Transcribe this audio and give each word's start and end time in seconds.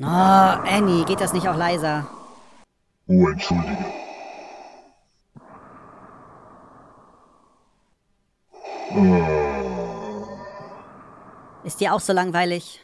Oh, 0.00 0.06
Annie, 0.06 1.04
geht 1.04 1.20
das 1.20 1.32
nicht 1.32 1.48
auch 1.48 1.56
leiser? 1.56 2.06
Oh, 3.06 3.28
entschuldige. 3.28 3.84
Ist 11.64 11.80
dir 11.80 11.94
auch 11.94 12.00
so 12.00 12.12
langweilig? 12.12 12.80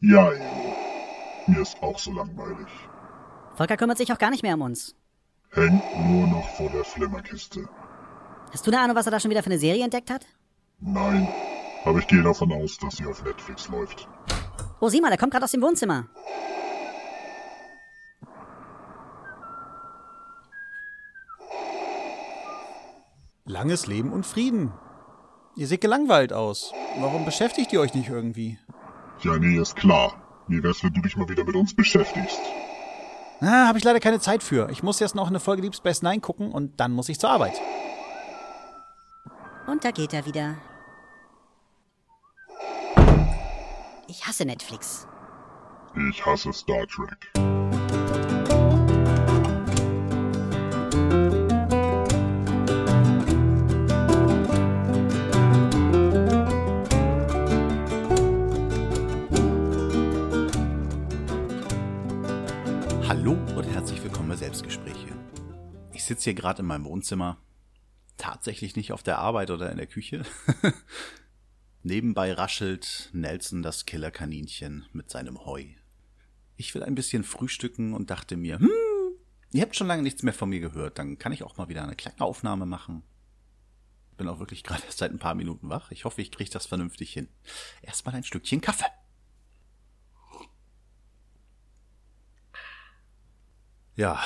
Ja. 0.00 0.30
Mir 1.46 1.60
ist 1.60 1.82
auch 1.82 1.98
so 1.98 2.12
langweilig. 2.12 2.66
Volker 3.54 3.76
kümmert 3.76 3.98
sich 3.98 4.12
auch 4.12 4.18
gar 4.18 4.30
nicht 4.30 4.42
mehr 4.42 4.54
um 4.54 4.62
uns. 4.62 4.94
Hängt 5.50 5.82
nur 6.08 6.26
noch 6.26 6.48
vor 6.56 6.68
der 6.70 6.84
Flimmerkiste. 6.84 7.68
Hast 8.52 8.66
du 8.66 8.70
eine 8.70 8.80
Ahnung, 8.80 8.96
was 8.96 9.06
er 9.06 9.12
da 9.12 9.20
schon 9.20 9.30
wieder 9.30 9.42
für 9.42 9.50
eine 9.50 9.58
Serie 9.58 9.84
entdeckt 9.84 10.10
hat? 10.10 10.26
Nein, 10.80 11.28
aber 11.84 11.98
ich 11.98 12.06
gehe 12.06 12.22
davon 12.22 12.52
aus, 12.52 12.78
dass 12.78 12.96
sie 12.96 13.06
auf 13.06 13.22
Netflix 13.24 13.68
läuft. 13.68 14.08
Oh, 14.80 14.88
sieh 14.88 15.00
mal, 15.00 15.08
der 15.08 15.18
kommt 15.18 15.32
gerade 15.32 15.44
aus 15.44 15.50
dem 15.50 15.62
Wohnzimmer. 15.62 16.06
Langes 23.44 23.86
Leben 23.86 24.12
und 24.12 24.26
Frieden. 24.26 24.72
Ihr 25.56 25.66
seht 25.66 25.80
gelangweilt 25.80 26.32
aus. 26.32 26.72
Warum 27.00 27.24
beschäftigt 27.24 27.72
ihr 27.72 27.80
euch 27.80 27.94
nicht 27.94 28.08
irgendwie? 28.08 28.58
Ja, 29.22 29.36
nee, 29.38 29.58
ist 29.58 29.74
klar. 29.74 30.14
Wie 30.46 30.62
wär's, 30.62 30.84
wenn 30.84 30.92
du 30.92 31.00
dich 31.00 31.16
mal 31.16 31.28
wieder 31.28 31.44
mit 31.44 31.56
uns 31.56 31.74
beschäftigst? 31.74 32.40
Ah, 33.40 33.66
habe 33.66 33.78
ich 33.78 33.84
leider 33.84 34.00
keine 34.00 34.20
Zeit 34.20 34.42
für. 34.42 34.68
Ich 34.70 34.82
muss 34.82 35.00
jetzt 35.00 35.14
noch 35.14 35.28
eine 35.28 35.40
Folge 35.40 35.62
Deep 35.62 35.74
Space 35.74 36.02
Nine 36.02 36.20
gucken 36.20 36.52
und 36.52 36.78
dann 36.78 36.92
muss 36.92 37.08
ich 37.08 37.18
zur 37.18 37.30
Arbeit. 37.30 37.60
Und 39.66 39.84
da 39.84 39.90
geht 39.90 40.12
er 40.12 40.26
wieder. 40.26 40.56
Ich 44.10 44.26
hasse 44.26 44.46
Netflix. 44.46 45.06
Ich 46.08 46.24
hasse 46.24 46.50
Star 46.50 46.86
Trek. 46.86 47.30
Hallo 63.06 63.32
und 63.32 63.64
herzlich 63.64 64.02
willkommen 64.02 64.30
bei 64.30 64.36
Selbstgespräche. 64.36 64.96
Ich 65.92 66.04
sitze 66.04 66.24
hier 66.24 66.34
gerade 66.34 66.60
in 66.60 66.66
meinem 66.66 66.86
Wohnzimmer, 66.86 67.36
tatsächlich 68.16 68.74
nicht 68.74 68.94
auf 68.94 69.02
der 69.02 69.18
Arbeit 69.18 69.50
oder 69.50 69.70
in 69.70 69.76
der 69.76 69.86
Küche. 69.86 70.22
Nebenbei 71.82 72.32
raschelt 72.32 73.10
Nelson 73.12 73.62
das 73.62 73.86
Killerkaninchen 73.86 74.86
mit 74.92 75.10
seinem 75.10 75.44
Heu. 75.44 75.64
Ich 76.56 76.74
will 76.74 76.82
ein 76.82 76.96
bisschen 76.96 77.22
frühstücken 77.22 77.94
und 77.94 78.10
dachte 78.10 78.36
mir, 78.36 78.58
hm, 78.58 78.70
ihr 79.52 79.62
habt 79.62 79.76
schon 79.76 79.86
lange 79.86 80.02
nichts 80.02 80.22
mehr 80.22 80.34
von 80.34 80.48
mir 80.48 80.60
gehört, 80.60 80.98
dann 80.98 81.18
kann 81.18 81.32
ich 81.32 81.44
auch 81.44 81.56
mal 81.56 81.68
wieder 81.68 81.84
eine 81.84 81.94
kleine 81.94 82.20
Aufnahme 82.20 82.66
machen. 82.66 83.04
Bin 84.16 84.28
auch 84.28 84.40
wirklich 84.40 84.64
gerade 84.64 84.82
erst 84.84 84.98
seit 84.98 85.12
ein 85.12 85.20
paar 85.20 85.34
Minuten 85.34 85.68
wach. 85.68 85.92
Ich 85.92 86.04
hoffe, 86.04 86.20
ich 86.20 86.32
kriege 86.32 86.50
das 86.50 86.66
vernünftig 86.66 87.12
hin. 87.12 87.28
Erstmal 87.80 88.16
ein 88.16 88.24
Stückchen 88.24 88.60
Kaffee. 88.60 88.84
Ja, 93.94 94.20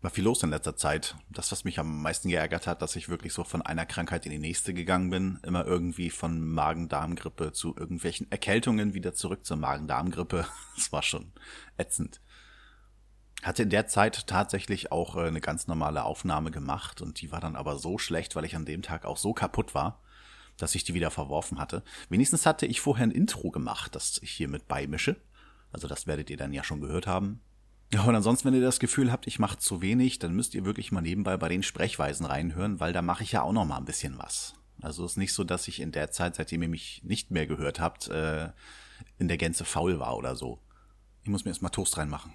war 0.00 0.10
viel 0.10 0.24
los 0.24 0.42
in 0.42 0.50
letzter 0.50 0.76
Zeit. 0.76 1.16
Das, 1.28 1.50
was 1.50 1.64
mich 1.64 1.78
am 1.78 2.02
meisten 2.02 2.28
geärgert 2.28 2.66
hat, 2.66 2.82
dass 2.82 2.94
ich 2.94 3.08
wirklich 3.08 3.32
so 3.32 3.42
von 3.42 3.62
einer 3.62 3.84
Krankheit 3.84 4.26
in 4.26 4.32
die 4.32 4.38
nächste 4.38 4.72
gegangen 4.72 5.10
bin. 5.10 5.40
Immer 5.42 5.66
irgendwie 5.66 6.10
von 6.10 6.40
Magen-Darm-Grippe 6.40 7.52
zu 7.52 7.76
irgendwelchen 7.76 8.30
Erkältungen 8.30 8.94
wieder 8.94 9.14
zurück 9.14 9.44
zur 9.44 9.56
Magen-Darm-Grippe. 9.56 10.46
Das 10.76 10.92
war 10.92 11.02
schon 11.02 11.32
ätzend. 11.76 12.20
Hatte 13.42 13.64
in 13.64 13.70
der 13.70 13.88
Zeit 13.88 14.28
tatsächlich 14.28 14.92
auch 14.92 15.16
äh, 15.16 15.26
eine 15.26 15.40
ganz 15.40 15.66
normale 15.66 16.04
Aufnahme 16.04 16.52
gemacht 16.52 17.02
und 17.02 17.20
die 17.20 17.32
war 17.32 17.40
dann 17.40 17.56
aber 17.56 17.78
so 17.78 17.98
schlecht, 17.98 18.36
weil 18.36 18.44
ich 18.44 18.54
an 18.54 18.64
dem 18.64 18.82
Tag 18.82 19.04
auch 19.04 19.16
so 19.16 19.32
kaputt 19.32 19.74
war, 19.74 20.00
dass 20.56 20.76
ich 20.76 20.84
die 20.84 20.94
wieder 20.94 21.10
verworfen 21.10 21.58
hatte. 21.58 21.82
Wenigstens 22.08 22.46
hatte 22.46 22.66
ich 22.66 22.80
vorher 22.80 23.06
ein 23.06 23.10
Intro 23.10 23.50
gemacht, 23.50 23.96
das 23.96 24.18
ich 24.22 24.30
hier 24.30 24.48
mit 24.48 24.68
beimische. 24.68 25.16
Also 25.72 25.88
das 25.88 26.06
werdet 26.06 26.30
ihr 26.30 26.36
dann 26.36 26.52
ja 26.52 26.62
schon 26.62 26.80
gehört 26.80 27.08
haben. 27.08 27.40
Ja, 27.92 28.02
und 28.04 28.14
ansonsten, 28.14 28.48
wenn 28.48 28.54
ihr 28.54 28.60
das 28.60 28.80
Gefühl 28.80 29.10
habt, 29.10 29.26
ich 29.26 29.38
mache 29.38 29.58
zu 29.58 29.80
wenig, 29.80 30.18
dann 30.18 30.34
müsst 30.34 30.54
ihr 30.54 30.66
wirklich 30.66 30.92
mal 30.92 31.00
nebenbei 31.00 31.36
bei 31.38 31.48
den 31.48 31.62
Sprechweisen 31.62 32.26
reinhören, 32.26 32.80
weil 32.80 32.92
da 32.92 33.00
mache 33.00 33.22
ich 33.22 33.32
ja 33.32 33.42
auch 33.42 33.52
noch 33.52 33.64
mal 33.64 33.78
ein 33.78 33.86
bisschen 33.86 34.18
was. 34.18 34.54
Also 34.82 35.04
es 35.04 35.12
ist 35.12 35.16
nicht 35.16 35.32
so, 35.32 35.42
dass 35.42 35.68
ich 35.68 35.80
in 35.80 35.90
der 35.90 36.10
Zeit, 36.10 36.36
seitdem 36.36 36.62
ihr 36.62 36.68
mich 36.68 37.02
nicht 37.02 37.30
mehr 37.30 37.46
gehört 37.46 37.80
habt, 37.80 38.08
äh, 38.08 38.50
in 39.18 39.28
der 39.28 39.38
Gänze 39.38 39.64
faul 39.64 39.98
war 39.98 40.16
oder 40.16 40.36
so. 40.36 40.60
Ich 41.22 41.30
muss 41.30 41.44
mir 41.44 41.50
erstmal 41.50 41.70
Toast 41.70 41.96
reinmachen. 41.96 42.32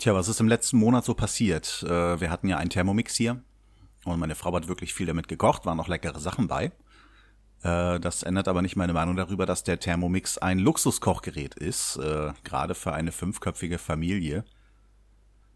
Tja, 0.00 0.14
was 0.14 0.28
ist 0.28 0.40
im 0.40 0.48
letzten 0.48 0.78
Monat 0.78 1.04
so 1.04 1.12
passiert? 1.12 1.82
Äh, 1.82 2.22
wir 2.22 2.30
hatten 2.30 2.48
ja 2.48 2.56
einen 2.56 2.70
Thermomix 2.70 3.14
hier 3.16 3.42
und 4.06 4.18
meine 4.18 4.34
Frau 4.34 4.50
hat 4.54 4.66
wirklich 4.66 4.94
viel 4.94 5.04
damit 5.04 5.28
gekocht, 5.28 5.66
waren 5.66 5.76
noch 5.76 5.88
leckere 5.88 6.18
Sachen 6.18 6.48
bei. 6.48 6.72
Äh, 7.62 8.00
das 8.00 8.22
ändert 8.22 8.48
aber 8.48 8.62
nicht 8.62 8.76
meine 8.76 8.94
Meinung 8.94 9.14
darüber, 9.14 9.44
dass 9.44 9.62
der 9.62 9.78
Thermomix 9.78 10.38
ein 10.38 10.58
Luxuskochgerät 10.58 11.54
ist, 11.54 11.96
äh, 11.96 12.32
gerade 12.44 12.74
für 12.74 12.94
eine 12.94 13.12
fünfköpfige 13.12 13.76
Familie. 13.76 14.46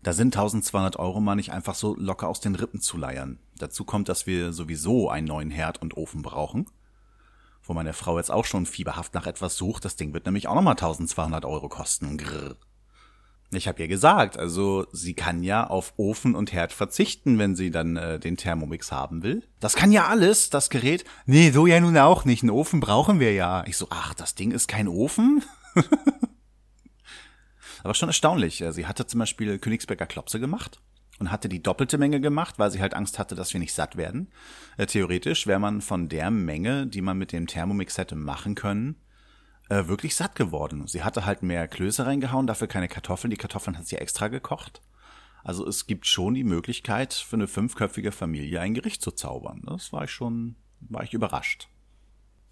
Da 0.03 0.13
sind 0.13 0.37
1200 0.37 0.99
Euro 0.99 1.21
mal 1.21 1.37
nicht 1.37 1.53
einfach 1.53 1.75
so 1.75 1.97
locker 1.97 2.29
aus 2.29 2.41
den 2.41 2.55
Rippen 2.55 2.83
zu 2.83 2.99
leiern. 2.99 3.39
Dazu 3.57 3.85
kommt, 3.85 4.11
dass 4.11 4.27
wir 4.27 4.53
sowieso 4.53 5.09
einen 5.09 5.27
neuen 5.27 5.51
Herd 5.51 5.81
und 5.81 5.97
Ofen 5.97 6.21
brauchen. 6.21 6.67
Wo 7.63 7.73
meine 7.73 7.95
Frau 7.95 8.19
jetzt 8.19 8.31
auch 8.31 8.45
schon 8.45 8.67
fieberhaft 8.67 9.15
nach 9.15 9.27
etwas 9.27 9.57
sucht. 9.57 9.87
Das 9.87 9.97
Ding 9.97 10.13
wird 10.13 10.27
nämlich 10.27 10.49
auch 10.49 10.55
nochmal 10.55 10.73
1200 10.73 11.47
Euro 11.47 11.71
kosten. 11.71 12.19
Grrr. 12.19 12.57
Ich 13.55 13.69
habe 13.69 13.83
ihr 13.83 13.89
gesagt, 13.89 14.39
also 14.39 14.87
sie 14.93 15.15
kann 15.15 15.43
ja 15.43 15.67
auf 15.67 15.95
Ofen 15.97 16.35
und 16.35 16.53
Herd 16.53 16.73
verzichten, 16.73 17.39
wenn 17.39 17.55
sie 17.57 17.71
dann 17.71 17.97
äh, 17.97 18.19
den 18.19 18.37
Thermomix 18.37 18.93
haben 18.93 19.23
will. 19.23 19.43
Das 19.61 19.77
kann 19.77 19.93
ja 19.93 20.07
alles, 20.07 20.51
das 20.51 20.71
Gerät. 20.71 21.05
Nee, 21.27 21.51
so 21.51 21.67
ja 21.67 21.81
nun 21.81 21.97
auch 21.99 22.25
nicht. 22.25 22.43
Einen 22.43 22.51
Ofen 22.51 22.81
brauchen 22.81 23.21
wir 23.21 23.33
ja. 23.33 23.65
Ich 23.67 23.77
so, 23.77 23.87
ach, 23.91 24.15
das 24.15 24.35
Ding 24.35 24.51
ist 24.51 24.69
kein 24.69 24.89
Ofen? 24.89 25.45
Aber 27.83 27.95
schon 27.95 28.09
erstaunlich. 28.09 28.65
Sie 28.71 28.87
hatte 28.87 29.07
zum 29.07 29.21
Beispiel 29.21 29.59
Königsberger 29.59 30.07
Klopse 30.07 30.41
gemacht 30.41 30.81
und 31.19 31.31
hatte 31.31 31.49
die 31.49 31.63
doppelte 31.63 31.99
Menge 31.99 32.21
gemacht, 32.21 32.59
weil 32.59 32.71
sie 32.71 32.81
halt 32.81 32.95
Angst 32.95 33.19
hatte, 33.19 33.35
dass 33.35 33.53
wir 33.53 33.61
nicht 33.61 33.75
satt 33.75 33.97
werden. 33.97 34.31
Äh, 34.77 34.87
theoretisch 34.87 35.47
wäre 35.47 35.61
man 35.61 35.81
von 35.81 36.09
der 36.09 36.31
Menge, 36.31 36.87
die 36.87 37.03
man 37.03 37.19
mit 37.19 37.33
dem 37.33 37.47
Thermomix 37.47 37.99
hätte 37.99 38.17
machen 38.17 38.55
können, 38.55 38.97
äh, 39.69 39.87
wirklich 39.87 40.15
satt 40.15 40.37
geworden. 40.37 40.87
Sie 40.87 41.03
hatte 41.03 41.25
halt 41.25 41.43
mehr 41.43 41.69
Klöße 41.69 42.07
reingehauen, 42.07 42.47
dafür 42.47 42.67
keine 42.67 42.89
Kartoffeln. 42.89 43.31
Die 43.31 43.37
Kartoffeln 43.37 43.79
hat 43.79 43.87
sie 43.87 43.97
extra 43.97 44.29
gekocht. 44.29 44.83
Also 45.43 45.67
es 45.67 45.87
gibt 45.87 46.07
schon 46.07 46.35
die 46.35 46.45
Möglichkeit, 46.45 47.13
für 47.13 47.37
eine 47.37 47.47
fünfköpfige 47.47 48.13
Familie 48.13 48.61
ein 48.61 48.75
Gericht 48.75 49.03
zu 49.03 49.11
zaubern. 49.11 49.63
Das 49.67 49.93
war 49.93 50.05
ich 50.05 50.11
schon, 50.11 50.57
war 50.81 51.03
ich 51.03 51.13
überrascht. 51.13 51.69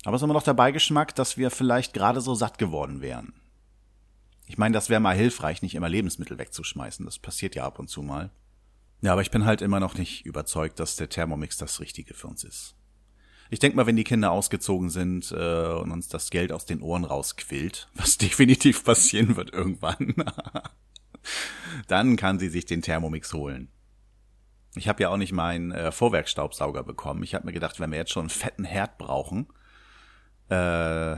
Aber 0.04 0.16
es 0.16 0.20
ist 0.20 0.24
immer 0.24 0.34
noch 0.34 0.42
der 0.42 0.54
Beigeschmack, 0.54 1.14
dass 1.14 1.36
wir 1.36 1.50
vielleicht 1.50 1.94
gerade 1.94 2.20
so 2.20 2.34
satt 2.34 2.58
geworden 2.58 3.00
wären. 3.00 3.32
Ich 4.46 4.58
meine, 4.58 4.74
das 4.74 4.90
wäre 4.90 5.00
mal 5.00 5.16
hilfreich, 5.16 5.62
nicht 5.62 5.74
immer 5.74 5.88
Lebensmittel 5.88 6.38
wegzuschmeißen. 6.38 7.06
Das 7.06 7.18
passiert 7.18 7.54
ja 7.54 7.64
ab 7.64 7.78
und 7.78 7.88
zu 7.88 8.02
mal. 8.02 8.30
Ja, 9.00 9.12
aber 9.12 9.22
ich 9.22 9.30
bin 9.30 9.44
halt 9.44 9.62
immer 9.62 9.80
noch 9.80 9.94
nicht 9.94 10.26
überzeugt, 10.26 10.78
dass 10.78 10.96
der 10.96 11.08
Thermomix 11.08 11.56
das 11.56 11.80
Richtige 11.80 12.14
für 12.14 12.28
uns 12.28 12.44
ist. 12.44 12.74
Ich 13.52 13.58
denke 13.58 13.76
mal, 13.76 13.84
wenn 13.84 13.96
die 13.96 14.02
Kinder 14.02 14.30
ausgezogen 14.30 14.88
sind 14.88 15.30
äh, 15.30 15.66
und 15.74 15.90
uns 15.90 16.08
das 16.08 16.30
Geld 16.30 16.52
aus 16.52 16.64
den 16.64 16.80
Ohren 16.80 17.04
rausquillt, 17.04 17.86
was 17.94 18.16
definitiv 18.16 18.82
passieren 18.82 19.36
wird 19.36 19.52
irgendwann, 19.52 20.14
dann 21.86 22.16
kann 22.16 22.38
sie 22.38 22.48
sich 22.48 22.64
den 22.64 22.80
Thermomix 22.80 23.34
holen. 23.34 23.70
Ich 24.74 24.88
habe 24.88 25.02
ja 25.02 25.10
auch 25.10 25.18
nicht 25.18 25.32
meinen 25.32 25.70
äh, 25.70 25.92
Vorwerkstaubsauger 25.92 26.82
bekommen. 26.82 27.22
Ich 27.24 27.34
habe 27.34 27.44
mir 27.44 27.52
gedacht, 27.52 27.78
wenn 27.78 27.90
wir 27.90 27.98
jetzt 27.98 28.12
schon 28.12 28.22
einen 28.22 28.30
fetten 28.30 28.64
Herd 28.64 28.96
brauchen, 28.96 29.48
äh, 30.48 31.16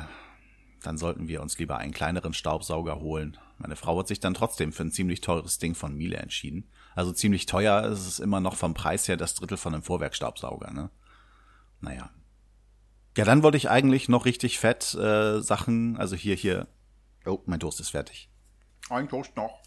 dann 0.82 0.98
sollten 0.98 1.28
wir 1.28 1.40
uns 1.40 1.56
lieber 1.60 1.78
einen 1.78 1.94
kleineren 1.94 2.34
Staubsauger 2.34 2.98
holen. 2.98 3.38
Meine 3.58 3.76
Frau 3.76 3.96
hat 4.00 4.08
sich 4.08 4.18
dann 4.18 4.34
trotzdem 4.34 4.72
für 4.72 4.82
ein 4.82 4.90
ziemlich 4.90 5.20
teures 5.20 5.60
Ding 5.60 5.76
von 5.76 5.94
Miele 5.94 6.16
entschieden. 6.16 6.68
Also 6.96 7.12
ziemlich 7.12 7.46
teuer 7.46 7.84
ist 7.84 8.08
es 8.08 8.18
immer 8.18 8.40
noch 8.40 8.56
vom 8.56 8.74
Preis 8.74 9.06
her 9.06 9.16
das 9.16 9.34
Drittel 9.34 9.56
von 9.56 9.72
einem 9.72 9.84
Vorwerkstaubsauger, 9.84 10.72
ne? 10.72 10.90
Naja. 11.80 12.10
Ja, 13.16 13.24
dann 13.24 13.42
wollte 13.42 13.56
ich 13.56 13.70
eigentlich 13.70 14.08
noch 14.08 14.24
richtig 14.24 14.58
fett 14.58 14.94
äh, 14.94 15.40
Sachen, 15.40 15.96
also 15.96 16.16
hier, 16.16 16.34
hier. 16.34 16.66
Oh, 17.24 17.38
mein 17.46 17.60
Toast 17.60 17.80
ist 17.80 17.90
fertig. 17.90 18.28
Ein 18.90 19.08
Toast 19.08 19.36
noch. 19.36 19.62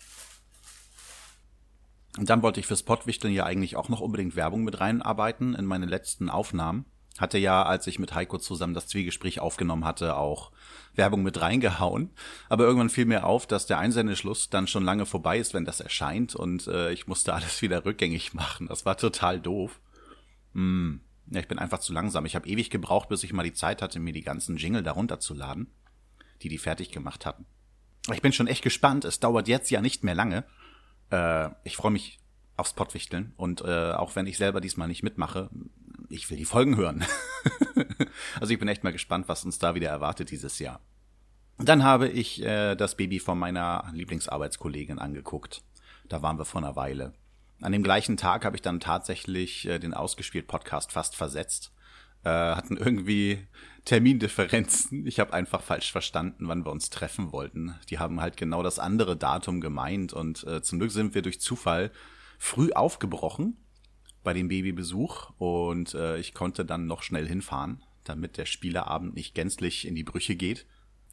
Und 2.18 2.30
dann 2.30 2.42
wollte 2.42 2.60
ich 2.60 2.68
fürs 2.68 2.84
Pottwichteln 2.84 3.34
ja 3.34 3.46
eigentlich 3.46 3.76
auch 3.76 3.90
noch 3.90 4.02
unbedingt 4.02 4.36
Werbung 4.36 4.64
mit 4.64 4.80
reinarbeiten 4.80 5.56
in 5.56 5.66
meine 5.66 5.86
letzten 5.86 6.30
Aufnahmen. 6.30 6.86
Hatte 7.18 7.38
ja, 7.38 7.64
als 7.64 7.88
ich 7.88 8.00
mit 8.00 8.14
Heiko 8.14 8.38
zusammen 8.38 8.74
das 8.74 8.88
Zwiegespräch 8.88 9.40
aufgenommen 9.40 9.86
hatte, 9.86 10.18
auch 10.18 10.52
Werbung 10.94 11.24
mit 11.24 11.42
reingehauen. 11.42 12.12
Aber 12.50 12.66
irgendwann 12.66 12.90
fiel 12.90 13.06
mir 13.06 13.26
auf, 13.26 13.48
dass 13.48 13.66
der 13.66 13.80
Einsendeschluss 13.80 14.50
dann 14.50 14.68
schon 14.68 14.84
lange 14.84 15.06
vorbei 15.06 15.40
ist, 15.40 15.54
wenn 15.54 15.66
das 15.66 15.80
erscheint. 15.80 16.36
Und 16.36 16.68
äh, 16.68 16.92
ich 16.92 17.08
musste 17.08 17.34
alles 17.36 17.62
wieder 17.62 17.86
rückgängig 17.86 18.34
machen. 18.34 18.68
Das 18.68 18.86
war 18.86 18.98
total 18.98 19.40
doof. 19.40 19.80
Hm. 20.54 21.02
Ja, 21.30 21.40
ich 21.40 21.48
bin 21.48 21.60
einfach 21.60 21.80
zu 21.80 21.94
langsam. 21.94 22.26
Ich 22.26 22.36
habe 22.36 22.48
ewig 22.48 22.70
gebraucht, 22.70 23.10
bis 23.10 23.24
ich 23.24 23.34
mal 23.34 23.44
die 23.44 23.54
Zeit 23.54 23.82
hatte, 23.82 24.00
mir 24.00 24.14
die 24.14 24.22
ganzen 24.22 24.58
Jingle 24.58 24.84
darunter 24.84 25.20
zu 25.20 25.34
laden, 25.34 25.68
die 26.42 26.50
die 26.50 26.58
fertig 26.58 26.92
gemacht 26.92 27.26
hatten. 27.26 27.46
Ich 28.14 28.22
bin 28.22 28.32
schon 28.32 28.48
echt 28.48 28.64
gespannt. 28.64 29.04
Es 29.04 29.20
dauert 29.20 29.48
jetzt 29.48 29.70
ja 29.70 29.82
nicht 29.82 30.04
mehr 30.04 30.16
lange. 30.16 30.46
Äh, 31.12 31.50
ich 31.64 31.76
freue 31.76 31.92
mich 31.92 32.20
aufs 32.56 32.74
Pottwichteln 32.74 33.34
und 33.38 33.62
äh, 33.62 33.92
auch 33.92 34.16
wenn 34.16 34.26
ich 34.26 34.38
selber 34.38 34.62
diesmal 34.62 34.88
nicht 34.88 35.04
mitmache, 35.04 35.50
ich 36.10 36.30
will 36.30 36.38
die 36.38 36.46
Folgen 36.46 36.76
hören. 36.76 37.06
also 38.40 38.52
ich 38.52 38.60
bin 38.60 38.68
echt 38.68 38.84
mal 38.84 38.94
gespannt, 38.94 39.28
was 39.28 39.46
uns 39.46 39.60
da 39.60 39.76
wieder 39.76 39.90
erwartet 39.90 40.32
dieses 40.32 40.58
Jahr. 40.60 40.80
Dann 41.60 41.84
habe 41.84 42.08
ich 42.08 42.42
äh, 42.42 42.76
das 42.76 42.96
Baby 42.96 43.20
von 43.20 43.38
meiner 43.38 43.90
Lieblingsarbeitskollegin 43.94 45.00
angeguckt. 45.00 45.64
Da 46.08 46.22
waren 46.22 46.38
wir 46.38 46.46
vor 46.46 46.62
einer 46.62 46.76
Weile. 46.76 47.14
An 47.62 47.72
dem 47.72 47.84
gleichen 47.84 48.18
Tag 48.18 48.46
habe 48.46 48.56
ich 48.56 48.62
dann 48.62 48.80
tatsächlich 48.80 49.68
äh, 49.68 49.80
den 49.80 49.94
ausgespielt 49.94 50.48
Podcast 50.48 50.92
fast 50.92 51.16
versetzt. 51.16 51.72
Äh, 52.24 52.30
hatten 52.30 52.78
irgendwie 52.78 53.48
Termindifferenzen. 53.86 55.06
Ich 55.08 55.20
habe 55.20 55.34
einfach 55.34 55.62
falsch 55.62 55.92
verstanden, 55.92 56.48
wann 56.48 56.66
wir 56.66 56.72
uns 56.72 56.90
treffen 56.90 57.32
wollten. 57.32 57.76
Die 57.90 58.00
haben 58.00 58.20
halt 58.20 58.38
genau 58.38 58.64
das 58.64 58.80
andere 58.80 59.16
Datum 59.16 59.62
gemeint 59.62 60.14
und 60.14 60.44
äh, 60.46 60.62
zum 60.62 60.80
Glück 60.80 60.92
sind 60.92 61.16
wir 61.16 61.22
durch 61.22 61.40
Zufall 61.40 61.92
früh 62.38 62.72
aufgebrochen 62.74 63.58
bei 64.24 64.34
dem 64.34 64.50
Babybesuch 64.50 65.32
und 65.38 65.94
äh, 65.94 66.18
ich 66.18 66.34
konnte 66.34 66.66
dann 66.66 66.86
noch 66.86 67.02
schnell 67.02 67.28
hinfahren, 67.28 67.82
damit 68.04 68.38
der 68.38 68.46
Spieleabend 68.46 69.16
nicht 69.16 69.34
gänzlich 69.34 69.88
in 69.88 69.96
die 69.96 70.04
Brüche 70.04 70.36
geht. 70.36 70.66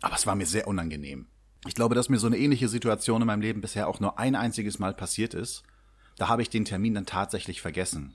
Aber 0.03 0.17
es 0.17 0.27
war 0.27 0.35
mir 0.35 0.47
sehr 0.47 0.67
unangenehm. 0.67 1.29
Ich 1.67 1.75
glaube, 1.75 1.95
dass 1.95 2.09
mir 2.09 2.19
so 2.19 2.27
eine 2.27 2.39
ähnliche 2.39 2.69
Situation 2.69 3.23
in 3.23 3.27
meinem 3.27 3.41
Leben 3.41 3.61
bisher 3.61 3.89
auch 3.89 4.01
nur 4.01 4.19
ein 4.19 4.35
einziges 4.35 4.79
Mal 4.79 4.95
passiert 4.95 5.33
ist. 5.33 5.63
Da 6.17 6.29
habe 6.29 6.43
ich 6.43 6.51
den 6.51 6.65
Termin 6.65 6.95
dann 6.95 7.07
tatsächlich 7.07 7.61
vergessen. 7.61 8.15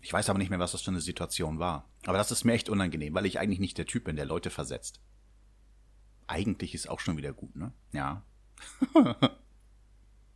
Ich 0.00 0.12
weiß 0.12 0.28
aber 0.28 0.38
nicht 0.38 0.50
mehr, 0.50 0.58
was 0.58 0.72
das 0.72 0.82
für 0.82 0.90
eine 0.90 1.00
Situation 1.00 1.58
war. 1.58 1.88
Aber 2.06 2.18
das 2.18 2.30
ist 2.30 2.44
mir 2.44 2.52
echt 2.52 2.68
unangenehm, 2.68 3.14
weil 3.14 3.26
ich 3.26 3.38
eigentlich 3.38 3.60
nicht 3.60 3.78
der 3.78 3.86
Typ 3.86 4.04
bin, 4.04 4.16
der 4.16 4.26
Leute 4.26 4.50
versetzt. 4.50 5.00
Eigentlich 6.26 6.74
ist 6.74 6.88
auch 6.88 7.00
schon 7.00 7.16
wieder 7.16 7.32
gut, 7.32 7.56
ne? 7.56 7.72
Ja. 7.92 8.22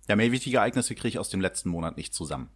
ja, 0.08 0.16
mehr 0.16 0.32
wichtige 0.32 0.58
Ereignisse 0.58 0.94
kriege 0.94 1.08
ich 1.08 1.18
aus 1.18 1.28
dem 1.28 1.40
letzten 1.40 1.70
Monat 1.70 1.96
nicht 1.96 2.14
zusammen. 2.14 2.50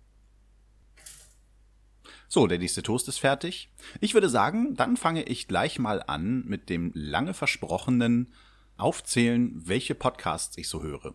So, 2.28 2.46
der 2.46 2.58
nächste 2.58 2.82
Toast 2.82 3.08
ist 3.08 3.18
fertig. 3.18 3.70
Ich 4.00 4.14
würde 4.14 4.30
sagen, 4.30 4.74
dann 4.74 4.96
fange 4.96 5.24
ich 5.24 5.48
gleich 5.48 5.78
mal 5.78 6.02
an 6.02 6.46
mit 6.46 6.70
dem 6.70 6.90
lange 6.94 7.34
versprochenen 7.34 8.32
Aufzählen, 8.78 9.52
welche 9.68 9.94
Podcasts 9.94 10.56
ich 10.56 10.66
so 10.66 10.82
höre. 10.82 11.14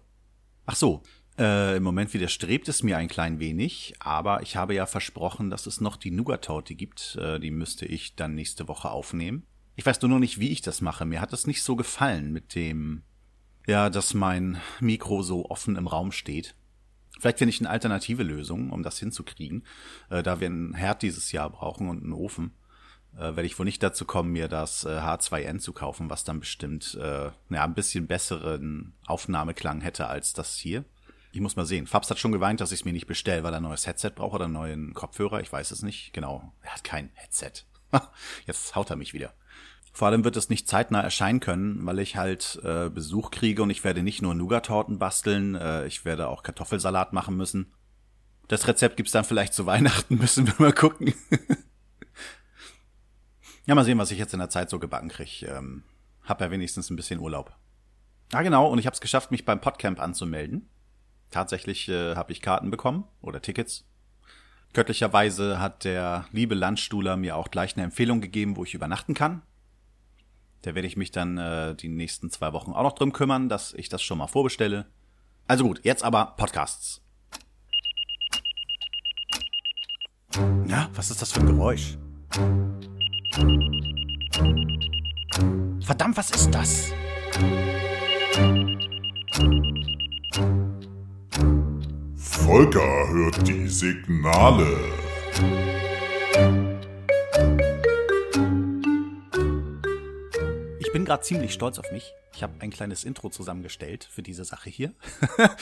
Ach 0.68 0.75
so, 0.75 1.01
äh, 1.38 1.78
Im 1.78 1.84
Moment 1.84 2.13
widerstrebt 2.13 2.68
es 2.68 2.84
mir 2.84 2.98
ein 2.98 3.07
klein 3.07 3.39
wenig, 3.39 3.94
aber 4.00 4.42
ich 4.42 4.56
habe 4.56 4.74
ja 4.74 4.86
versprochen, 4.86 5.50
dass 5.50 5.68
es 5.68 5.81
noch 5.81 5.95
die 5.95 6.12
Nougat-Torte 6.12 6.74
gibt. 6.75 7.16
Äh, 7.22 7.39
die 7.39 7.51
müsste 7.51 7.86
ich 7.86 8.16
dann 8.16 8.36
nächste 8.36 8.68
Woche 8.68 8.89
aufnehmen. 8.89 9.45
Ich 9.75 9.86
weiß 9.86 10.01
nur 10.01 10.10
noch 10.10 10.19
nicht, 10.19 10.39
wie 10.39 10.50
ich 10.50 10.62
das 10.62 10.81
mache. 10.81 11.06
Mir 11.06 11.22
hat 11.22 11.34
es 11.34 11.45
nicht 11.45 11.62
so 11.62 11.75
gefallen 11.75 12.34
mit 12.34 12.56
dem, 12.56 13.04
ja, 13.68 13.92
dass 13.92 14.16
mein 14.16 14.60
Mikro 14.80 15.22
so 15.22 15.50
offen 15.50 15.75
im 15.75 15.88
Raum 15.88 16.12
steht. 16.12 16.56
Vielleicht 17.19 17.38
finde 17.38 17.51
ich 17.51 17.60
eine 17.60 17.69
alternative 17.69 18.24
Lösung, 18.24 18.72
um 18.72 18.81
das 18.81 18.98
hinzukriegen. 18.98 19.63
Äh, 20.10 20.24
da 20.24 20.40
wir 20.40 20.48
einen 20.48 20.74
Herd 20.74 21.04
dieses 21.04 21.31
Jahr 21.31 21.51
brauchen 21.51 21.90
und 21.90 22.04
einen 22.04 22.13
Ofen, 22.13 22.54
äh, 23.16 23.19
werde 23.19 23.45
ich 23.45 23.57
wohl 23.60 23.66
nicht 23.66 23.83
dazu 23.83 24.06
kommen, 24.06 24.31
mir 24.31 24.48
das 24.48 24.86
äh, 24.86 25.00
H2N 25.00 25.60
zu 25.60 25.74
kaufen, 25.74 26.10
was 26.10 26.24
dann 26.24 26.40
bestimmt 26.40 26.95
äh, 27.01 27.31
ja, 27.50 27.63
ein 27.63 27.74
bisschen 27.75 28.07
besseren 28.07 28.94
Aufnahmeklang 29.06 29.81
hätte 29.81 30.07
als 30.07 30.33
das 30.33 30.56
hier. 30.56 30.86
Ich 31.38 31.42
muss 31.42 31.56
mal 31.56 31.68
sehen. 31.68 31.86
Fabs 31.86 32.10
hat 32.10 32.18
schon 32.18 32.31
geweint, 32.31 32.62
dass 32.62 32.72
ich 32.72 32.80
es 32.80 32.86
mir 32.86 32.94
nicht 32.94 33.06
bestelle, 33.06 33.44
weil 33.44 33.54
er 33.54 33.57
ein 33.57 33.63
neues 33.63 33.86
Headset 33.86 34.10
braucht 34.16 34.34
oder 34.34 34.45
einen 34.45 34.56
neuen 34.56 34.95
Kopfhörer. 34.95 35.39
Ich 35.39 35.54
weiß 35.54 35.69
es 35.69 35.84
nicht. 35.84 36.12
Genau. 36.12 36.51
Er 36.63 36.74
hat 36.74 36.84
kein 36.84 37.12
Headset. 37.13 37.51
Jetzt 38.48 38.75
haut 38.75 38.89
er 38.89 38.95
mich 38.95 39.13
wieder. 39.13 39.36
Vor 39.94 40.07
allem 40.07 40.24
wird 40.24 40.36
es 40.36 40.50
nicht 40.50 40.68
zeitnah 40.68 41.01
erscheinen 41.01 41.39
können, 41.39 41.86
weil 41.86 42.00
ich 42.00 42.16
halt 42.16 42.60
äh, 42.63 42.89
Besuch 42.89 43.30
kriege 43.30 43.62
und 43.62 43.69
ich 43.69 43.84
werde 43.84 44.01
nicht 44.01 44.24
nur 44.24 44.34
Nougat-Torten 44.34 44.98
basteln, 44.98 45.54
äh, 45.54 45.86
ich 45.86 46.06
werde 46.06 46.28
auch 46.28 46.42
Kartoffelsalat 46.42 47.13
machen 47.13 47.38
müssen. 47.38 47.72
Das 48.48 48.68
Rezept 48.68 48.98
gibt's 48.98 49.12
dann 49.12 49.24
vielleicht 49.24 49.54
zu 49.54 49.66
Weihnachten, 49.68 50.18
müssen 50.18 50.48
wir 50.48 50.56
mal 50.57 50.74
gucken. 50.74 51.13
ja, 53.68 53.75
mal 53.75 53.86
sehen, 53.86 54.00
was 54.00 54.10
ich 54.10 54.18
jetzt 54.18 54.33
in 54.33 54.40
der 54.40 54.50
Zeit 54.50 54.72
so 54.72 54.80
gebacken 54.80 55.10
krieg. 55.10 55.44
Ähm, 55.44 55.83
hab 56.24 56.42
ja 56.42 56.50
wenigstens 56.50 56.90
ein 56.90 56.95
bisschen 56.95 57.19
Urlaub. 57.19 57.56
Ah, 58.31 58.42
genau, 58.42 58.72
und 58.72 58.80
ich 58.80 58.88
habe 58.88 58.95
es 58.95 59.01
geschafft, 59.01 59.30
mich 59.30 59.45
beim 59.45 59.62
Podcamp 59.62 60.00
anzumelden. 60.00 60.68
Tatsächlich 61.31 61.89
äh, 61.89 62.15
habe 62.15 62.31
ich 62.31 62.41
Karten 62.41 62.71
bekommen 62.71 63.06
oder 63.21 63.41
Tickets. 63.41 63.85
Göttlicherweise 64.74 65.59
hat 65.59 65.83
der 65.83 66.25
liebe 66.31 66.56
Landstuhler 66.56 67.18
mir 67.18 67.35
auch 67.35 67.50
gleich 67.51 67.75
eine 67.75 67.83
Empfehlung 67.83 68.21
gegeben, 68.21 68.56
wo 68.56 68.63
ich 68.63 68.74
übernachten 68.74 69.13
kann. 69.13 69.41
Da 70.62 70.75
werde 70.75 70.88
ich 70.88 70.97
mich 70.97 71.12
dann 71.12 71.38
äh, 71.38 71.75
die 71.75 71.89
nächsten 71.89 72.29
zwei 72.29 72.53
Wochen 72.53 72.71
auch 72.74 72.83
noch 72.83 72.94
drum 72.94 73.13
kümmern, 73.13 73.50
dass 73.50 73.74
ich 73.74 73.89
das 73.89 74.03
schon 74.03 74.18
mal 74.18 74.27
vorbestelle. 74.27 74.85
Also 75.47 75.63
gut, 75.63 75.79
jetzt 75.83 76.03
aber 76.03 76.33
Podcasts. 76.38 77.01
Ja, 80.68 80.89
was 80.94 81.09
ist 81.09 81.21
das 81.21 81.31
für 81.31 81.39
ein 81.39 81.47
Geräusch? 81.47 81.97
Verdammt, 85.81 86.18
was 86.18 86.31
ist 86.31 86.51
das? 86.51 86.91
Volker 92.47 93.09
hört 93.09 93.45
die 93.45 93.67
Signale. 93.67 94.73
Ich 100.79 100.94
bin 100.94 101.03
gerade 101.03 101.23
ziemlich 101.23 101.51
stolz 101.51 101.77
auf 101.77 101.91
mich. 101.91 102.13
Ich 102.33 102.44
habe 102.44 102.53
ein 102.59 102.69
kleines 102.69 103.03
Intro 103.03 103.29
zusammengestellt 103.29 104.07
für 104.09 104.23
diese 104.23 104.45
Sache 104.45 104.69
hier. 104.69 104.94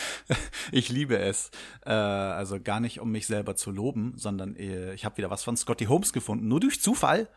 ich 0.71 0.89
liebe 0.89 1.17
es. 1.17 1.49
Äh, 1.87 1.89
also 1.89 2.61
gar 2.61 2.79
nicht, 2.79 2.99
um 2.99 3.11
mich 3.11 3.25
selber 3.25 3.55
zu 3.55 3.71
loben, 3.71 4.13
sondern 4.15 4.55
äh, 4.55 4.93
ich 4.93 5.05
habe 5.05 5.17
wieder 5.17 5.31
was 5.31 5.43
von 5.43 5.57
Scotty 5.57 5.85
Holmes 5.85 6.13
gefunden, 6.13 6.47
nur 6.47 6.59
durch 6.59 6.81
Zufall. 6.81 7.27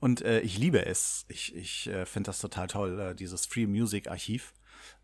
Und 0.00 0.22
äh, 0.22 0.40
ich 0.40 0.58
liebe 0.58 0.84
es. 0.84 1.26
Ich, 1.28 1.54
ich 1.54 1.86
äh, 1.86 2.06
finde 2.06 2.26
das 2.30 2.40
total 2.40 2.66
toll, 2.66 2.98
äh, 2.98 3.14
dieses 3.14 3.46
Free 3.46 3.68
Music 3.68 4.08
Archiv. 4.08 4.52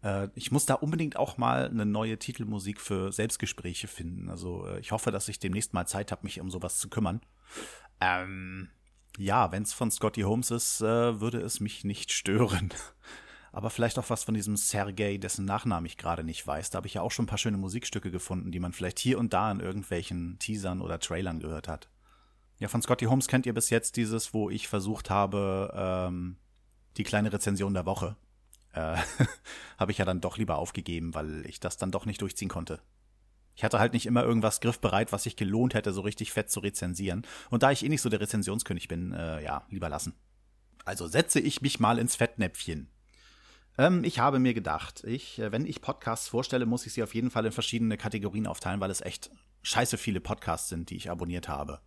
Äh, 0.03 0.29
ich 0.35 0.51
muss 0.51 0.67
da 0.67 0.75
unbedingt 0.75 1.17
auch 1.17 1.39
mal 1.39 1.69
eine 1.69 1.87
neue 1.87 2.19
Titelmusik 2.19 2.81
für 2.81 3.13
Selbstgespräche 3.13 3.89
finden. 3.89 4.29
Also 4.29 4.67
äh, 4.67 4.81
ich 4.81 4.93
hoffe, 4.93 5.11
dass 5.11 5.29
ich 5.29 5.39
demnächst 5.39 5.75
mal 5.75 5.87
Zeit 5.87 6.13
habe, 6.13 6.25
mich 6.25 6.41
um 6.41 6.51
sowas 6.51 6.79
zu 6.79 6.89
kümmern. 6.89 7.21
Ähm, 8.01 8.71
ja, 9.19 9.53
wenn 9.53 9.63
es 9.63 9.73
von 9.73 9.91
Scotty 9.91 10.23
Holmes 10.23 10.51
ist, 10.51 10.81
äh, 10.81 11.21
würde 11.21 11.41
es 11.41 11.61
mich 11.61 11.85
nicht 11.85 12.13
stören. 12.13 12.71
Aber 13.53 13.69
vielleicht 13.69 13.99
auch 13.99 14.09
was 14.09 14.25
von 14.25 14.35
diesem 14.35 14.57
Sergei, 14.57 15.19
dessen 15.19 15.45
Nachnamen 15.45 15.85
ich 15.85 15.99
gerade 15.99 16.25
nicht 16.25 16.47
weiß. 16.47 16.71
Da 16.71 16.79
habe 16.79 16.87
ich 16.87 16.95
ja 16.95 17.03
auch 17.03 17.11
schon 17.11 17.25
ein 17.25 17.29
paar 17.29 17.39
schöne 17.39 17.59
Musikstücke 17.59 18.11
gefunden, 18.11 18.51
die 18.51 18.61
man 18.61 18.73
vielleicht 18.73 18.99
hier 18.99 19.19
und 19.19 19.35
da 19.35 19.53
in 19.53 19.61
irgendwelchen 19.61 20.39
Teasern 20.39 20.81
oder 20.81 20.99
Trailern 20.99 21.39
gehört 21.39 21.69
hat. 21.69 21.91
Ja, 22.61 22.69
von 22.69 22.81
Scotty 22.81 23.05
Holmes 23.07 23.29
kennt 23.29 23.45
ihr 23.45 23.53
bis 23.53 23.69
jetzt 23.69 23.97
dieses, 23.97 24.33
wo 24.33 24.49
ich 24.49 24.69
versucht 24.69 25.11
habe, 25.11 25.71
ähm, 25.75 26.37
die 26.97 27.03
kleine 27.03 27.33
Rezension 27.33 27.75
der 27.75 27.87
Woche 27.87 28.17
äh, 28.73 28.97
habe 29.79 29.93
ich 29.93 29.99
ja 29.99 30.05
dann 30.05 30.21
doch 30.21 30.39
lieber 30.39 30.57
aufgegeben, 30.57 31.15
weil 31.15 31.47
ich 31.47 31.61
das 31.61 31.77
dann 31.77 31.91
doch 31.91 32.07
nicht 32.07 32.21
durchziehen 32.21 32.49
konnte. 32.49 32.81
Ich 33.55 33.65
hatte 33.65 33.79
halt 33.79 33.93
nicht 33.93 34.07
immer 34.07 34.23
irgendwas 34.23 34.61
griffbereit, 34.61 35.13
was 35.13 35.25
sich 35.25 35.37
gelohnt 35.37 35.75
hätte, 35.75 35.93
so 35.93 36.01
richtig 36.01 36.33
fett 36.33 36.51
zu 36.51 36.61
rezensieren. 36.61 37.27
Und 37.51 37.63
da 37.63 37.71
ich 37.71 37.85
eh 37.85 37.89
nicht 37.89 38.01
so 38.01 38.09
der 38.09 38.21
Rezensionskönig 38.21 38.89
bin, 38.89 39.13
äh, 39.13 39.43
ja, 39.43 39.67
lieber 39.69 39.89
lassen. 39.89 40.15
Also 40.85 41.07
setze 41.07 41.39
ich 41.39 41.61
mich 41.61 41.79
mal 41.79 41.99
ins 41.99 42.17
Fettnäpfchen. 42.17 42.89
Ähm, 43.79 44.05
ich 44.05 44.19
habe 44.19 44.39
mir 44.39 44.55
gedacht, 44.55 45.05
ich, 45.05 45.39
äh, 45.39 45.53
wenn 45.53 45.67
ich 45.67 45.81
Podcasts 45.81 46.29
vorstelle, 46.29 46.67
muss 46.67 46.87
ich 46.87 46.95
sie 46.95 47.03
auf 47.03 47.15
jeden 47.15 47.31
Fall 47.31 47.47
in 47.47 47.53
verschiedene 47.53 47.97
Kategorien 47.97 48.47
aufteilen, 48.47 48.81
weil 48.81 48.91
es 48.91 49.01
echt 49.01 49.31
scheiße 49.63 49.99
viele 49.99 50.21
Podcasts 50.21 50.69
sind, 50.69 50.91
die 50.91 50.97
ich 50.97 51.11
abonniert 51.11 51.49
habe. 51.49 51.81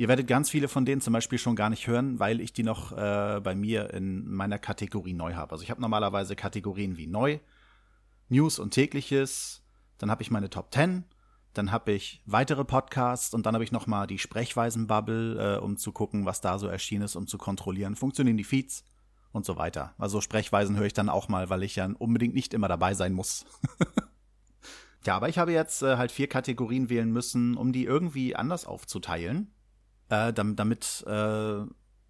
Ihr 0.00 0.08
werdet 0.08 0.28
ganz 0.28 0.48
viele 0.48 0.68
von 0.68 0.86
denen 0.86 1.02
zum 1.02 1.12
Beispiel 1.12 1.36
schon 1.36 1.56
gar 1.56 1.68
nicht 1.68 1.86
hören, 1.86 2.18
weil 2.18 2.40
ich 2.40 2.54
die 2.54 2.62
noch 2.62 2.92
äh, 2.92 3.38
bei 3.44 3.54
mir 3.54 3.92
in 3.92 4.26
meiner 4.32 4.58
Kategorie 4.58 5.12
neu 5.12 5.34
habe. 5.34 5.52
Also 5.52 5.62
ich 5.62 5.70
habe 5.70 5.82
normalerweise 5.82 6.36
Kategorien 6.36 6.96
wie 6.96 7.06
neu, 7.06 7.38
News 8.30 8.58
und 8.58 8.70
tägliches, 8.70 9.62
dann 9.98 10.10
habe 10.10 10.22
ich 10.22 10.30
meine 10.30 10.48
Top 10.48 10.72
10, 10.72 11.04
dann 11.52 11.70
habe 11.70 11.92
ich 11.92 12.22
weitere 12.24 12.64
Podcasts 12.64 13.34
und 13.34 13.44
dann 13.44 13.52
habe 13.52 13.62
ich 13.62 13.72
nochmal 13.72 14.06
die 14.06 14.18
Sprechweisenbubble, 14.18 15.56
äh, 15.56 15.60
um 15.60 15.76
zu 15.76 15.92
gucken, 15.92 16.24
was 16.24 16.40
da 16.40 16.58
so 16.58 16.66
erschienen 16.66 17.04
ist, 17.04 17.14
um 17.14 17.26
zu 17.26 17.36
kontrollieren, 17.36 17.94
funktionieren 17.94 18.38
die 18.38 18.44
Feeds 18.44 18.86
und 19.32 19.44
so 19.44 19.58
weiter. 19.58 19.94
Also 19.98 20.22
Sprechweisen 20.22 20.78
höre 20.78 20.86
ich 20.86 20.94
dann 20.94 21.10
auch 21.10 21.28
mal, 21.28 21.50
weil 21.50 21.62
ich 21.62 21.76
ja 21.76 21.86
unbedingt 21.98 22.34
nicht 22.34 22.54
immer 22.54 22.68
dabei 22.68 22.94
sein 22.94 23.12
muss. 23.12 23.44
ja, 25.04 25.14
aber 25.14 25.28
ich 25.28 25.36
habe 25.36 25.52
jetzt 25.52 25.82
äh, 25.82 25.98
halt 25.98 26.10
vier 26.10 26.26
Kategorien 26.26 26.88
wählen 26.88 27.12
müssen, 27.12 27.54
um 27.58 27.70
die 27.74 27.84
irgendwie 27.84 28.34
anders 28.34 28.64
aufzuteilen 28.64 29.52
äh, 30.10 30.32
damit, 30.32 31.04
äh, 31.06 31.62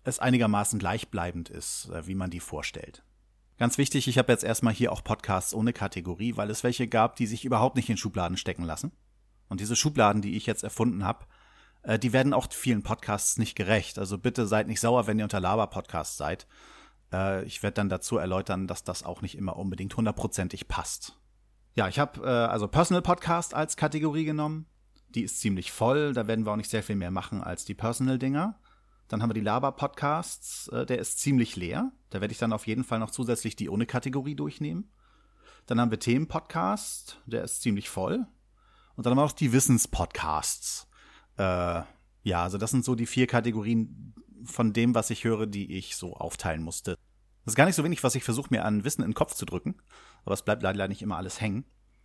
es 0.03 0.19
einigermaßen 0.19 0.79
gleichbleibend 0.79 1.49
ist, 1.49 1.89
äh, 1.91 2.07
wie 2.07 2.15
man 2.15 2.31
die 2.31 2.41
vorstellt. 2.41 3.05
Ganz 3.59 3.77
wichtig, 3.77 4.09
ich 4.09 4.17
habe 4.17 4.33
jetzt 4.33 4.43
erstmal 4.43 4.73
hier 4.73 4.91
auch 4.91 5.05
Podcasts 5.05 5.55
ohne 5.55 5.73
Kategorie, 5.73 6.37
weil 6.37 6.51
es 6.51 6.65
welche 6.65 6.89
gab, 6.89 7.17
die 7.17 7.27
sich 7.27 7.45
überhaupt 7.45 7.77
nicht 7.77 7.91
in 7.91 7.99
Schubladen 7.99 8.39
stecken 8.39 8.65
lassen. 8.65 8.93
Und 9.49 9.61
diese 9.61 9.77
Schubladen, 9.77 10.23
die 10.23 10.37
ich 10.37 10.47
jetzt 10.47 10.65
erfunden 10.65 11.05
habe, 11.05 11.27
äh, 11.83 11.99
die 11.99 12.15
werden 12.15 12.33
auch 12.33 12.51
vielen 12.51 12.83
Podcasts 12.83 13.37
nicht 13.37 13.55
gerecht. 13.55 13.99
Also 13.99 14.17
bitte 14.17 14.47
seid 14.47 14.67
nicht 14.67 14.81
sauer, 14.81 15.07
wenn 15.07 15.19
ihr 15.19 15.25
unter 15.25 15.41
Laber-Podcasts 15.41 16.17
seid. 16.17 16.47
Äh, 17.13 17.45
ich 17.45 17.63
werde 17.63 17.75
dann 17.75 17.91
dazu 17.91 18.17
erläutern, 18.17 18.67
dass 18.67 18.83
das 18.83 19.03
auch 19.03 19.21
nicht 19.21 19.37
immer 19.37 19.57
unbedingt 19.57 19.95
hundertprozentig 19.95 20.67
passt. 20.67 21.19
Ja, 21.75 21.87
ich 21.89 21.99
habe 21.99 22.23
äh, 22.23 22.29
also 22.29 22.67
Personal 22.67 23.03
Podcast 23.03 23.53
als 23.53 23.77
Kategorie 23.77 24.25
genommen. 24.25 24.67
Die 25.15 25.23
ist 25.23 25.41
ziemlich 25.41 25.73
voll, 25.73 26.13
da 26.13 26.27
werden 26.27 26.47
wir 26.47 26.53
auch 26.53 26.57
nicht 26.57 26.71
sehr 26.71 26.83
viel 26.83 26.97
mehr 26.97 27.11
machen 27.11 27.43
als 27.43 27.65
die 27.65 27.75
Personal-Dinger. 27.75 28.59
Dann 29.09 29.23
haben 29.23 29.31
wir 29.31 29.35
die 29.35 29.41
Laber-Podcasts, 29.41 30.69
äh, 30.69 30.87
der 30.87 30.99
ist 30.99 31.19
ziemlich 31.19 31.57
leer. 31.57 31.91
Da 32.11 32.21
werde 32.21 32.33
ich 32.33 32.39
dann 32.39 32.53
auf 32.53 32.67
jeden 32.67 32.85
Fall 32.85 33.01
noch 33.01 33.11
zusätzlich 33.11 33.57
die 33.57 33.69
ohne 33.69 33.87
Kategorie 33.87 34.37
durchnehmen. 34.37 34.93
Dann 35.67 35.81
haben 35.81 35.91
wir 35.91 35.99
Themen-Podcast, 35.99 37.21
der 37.27 37.43
ist 37.43 37.63
ziemlich 37.63 37.89
voll. 37.89 38.27
Und 38.95 39.07
dann 39.07 39.13
haben 39.13 39.19
wir 39.19 39.25
noch 39.25 39.33
die 39.33 39.53
Wissens-Podcasts. 39.53 40.89
Äh, 41.37 41.83
ja, 42.23 42.43
also 42.43 42.59
das 42.59 42.71
sind 42.71 42.85
so 42.85 42.95
die 42.95 43.07
vier 43.07 43.27
Kategorien 43.27 44.15
von 44.45 44.73
dem, 44.73 44.95
was 44.95 45.11
ich 45.11 45.25
höre, 45.25 45.47
die 45.47 45.77
ich 45.77 45.97
so 45.97 46.15
aufteilen 46.15 46.63
musste. 46.63 46.97
Das 47.45 47.53
ist 47.53 47.57
gar 47.57 47.67
nicht 47.67 47.77
so 47.77 47.85
wenig, 47.85 48.03
was 48.05 48.15
ich 48.15 48.25
versuche 48.25 48.49
mir 48.51 48.65
an 48.65 48.85
Wissen 48.85 49.03
in 49.03 49.11
den 49.11 49.15
Kopf 49.15 49.35
zu 49.35 49.47
drücken, 49.47 49.77
aber 50.25 50.35
es 50.35 50.43
bleibt 50.43 50.63
leider 50.63 50.87
nicht 50.89 51.03
immer 51.03 51.17
alles 51.17 51.41
hängen. 51.41 51.65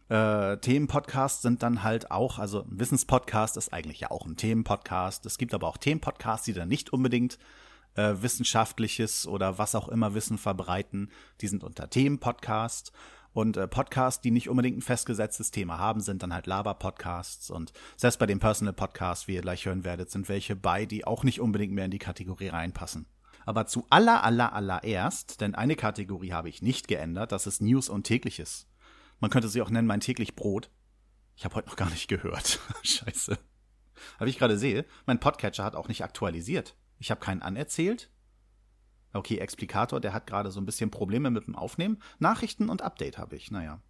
Äh, 0.10 0.58
Themenpodcasts 0.58 1.42
sind 1.42 1.64
dann 1.64 1.84
halt 1.84 2.12
auch, 2.12 2.38
also 2.38 2.62
ein 2.62 2.80
Wissenspodcast 2.80 3.58
ist 3.58 3.74
eigentlich 3.74 4.02
ja 4.02 4.12
auch 4.12 4.26
ein 4.26 4.38
Themenpodcast. 4.38 5.26
Es 5.26 5.38
gibt 5.38 5.54
aber 5.54 5.68
auch 5.68 5.78
Themenpodcasts, 5.78 6.46
die 6.46 6.54
dann 6.54 6.68
nicht 6.68 6.94
unbedingt 6.94 7.40
äh, 7.96 8.16
wissenschaftliches 8.22 9.28
oder 9.28 9.58
was 9.58 9.74
auch 9.74 9.90
immer 9.90 10.14
Wissen 10.14 10.38
verbreiten. 10.38 11.10
Die 11.42 11.48
sind 11.48 11.64
unter 11.64 11.90
Themenpodcast. 11.90 12.92
Und 13.34 13.58
äh, 13.58 13.68
Podcasts, 13.68 14.22
die 14.22 14.32
nicht 14.32 14.48
unbedingt 14.48 14.78
ein 14.78 14.82
festgesetztes 14.82 15.52
Thema 15.52 15.78
haben, 15.78 16.00
sind 16.00 16.24
dann 16.24 16.34
halt 16.34 16.48
Laber-Podcasts. 16.48 17.50
Und 17.50 17.74
selbst 17.98 18.18
bei 18.18 18.28
dem 18.28 18.40
Personal 18.40 18.74
Podcast, 18.74 19.28
wie 19.28 19.36
ihr 19.36 19.42
gleich 19.42 19.66
hören 19.66 19.84
werdet, 19.84 20.10
sind 20.10 20.30
welche 20.30 20.56
bei, 20.56 20.86
die 20.86 21.06
auch 21.06 21.24
nicht 21.24 21.42
unbedingt 21.42 21.74
mehr 21.74 21.86
in 21.86 21.92
die 21.92 22.00
Kategorie 22.00 22.48
reinpassen. 22.48 23.08
Aber 23.46 23.66
zu 23.66 23.86
aller, 23.90 24.24
aller, 24.24 24.54
allererst, 24.54 25.42
denn 25.42 25.54
eine 25.54 25.76
Kategorie 25.76 26.32
habe 26.32 26.48
ich 26.50 26.62
nicht 26.62 26.88
geändert, 26.88 27.32
das 27.32 27.46
ist 27.46 27.62
News 27.62 27.90
und 27.90 28.04
tägliches. 28.04 28.68
Man 29.20 29.32
könnte 29.32 29.50
sie 29.50 29.62
auch 29.62 29.70
nennen 29.70 29.88
mein 29.88 30.02
täglich 30.02 30.36
Brot. 30.36 30.70
Ich 31.36 31.46
habe 31.46 31.56
heute 31.56 31.70
noch 31.70 31.76
gar 31.76 31.90
nicht 31.90 32.08
gehört. 32.08 32.60
Scheiße. 32.84 33.38
Aber 34.18 34.26
wie 34.26 34.30
ich 34.30 34.38
gerade 34.38 34.58
sehe, 34.58 34.86
mein 35.06 35.20
Podcatcher 35.20 35.64
hat 35.64 35.76
auch 35.76 35.88
nicht 35.88 36.04
aktualisiert. 36.04 36.76
Ich 37.00 37.12
habe 37.12 37.20
keinen 37.20 37.42
anerzählt, 37.42 38.10
Okay, 39.16 39.38
Explikator, 39.38 40.02
der 40.02 40.14
hat 40.14 40.28
gerade 40.28 40.52
so 40.52 40.60
ein 40.60 40.66
bisschen 40.66 40.92
Probleme 40.92 41.30
mit 41.30 41.48
dem 41.48 41.56
Aufnehmen. 41.56 42.02
Nachrichten 42.20 42.68
und 42.68 42.82
Update 42.82 43.18
habe 43.18 43.38
ich, 43.38 43.50
naja. 43.50 43.82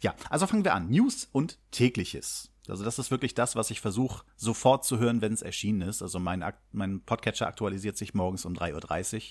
Ja, 0.00 0.14
also 0.30 0.46
fangen 0.46 0.64
wir 0.64 0.74
an. 0.74 0.88
News 0.88 1.28
und 1.32 1.58
tägliches. 1.70 2.50
Also 2.66 2.82
das 2.82 2.98
ist 2.98 3.10
wirklich 3.10 3.34
das, 3.34 3.56
was 3.56 3.70
ich 3.70 3.82
versuche 3.82 4.24
sofort 4.36 4.86
zu 4.86 4.98
hören, 4.98 5.20
wenn 5.20 5.34
es 5.34 5.42
erschienen 5.42 5.82
ist. 5.82 6.00
Also 6.00 6.18
mein, 6.18 6.42
mein 6.72 7.02
Podcatcher 7.02 7.46
aktualisiert 7.46 7.98
sich 7.98 8.14
morgens 8.14 8.46
um 8.46 8.54
3.30 8.54 9.16
Uhr. 9.16 9.22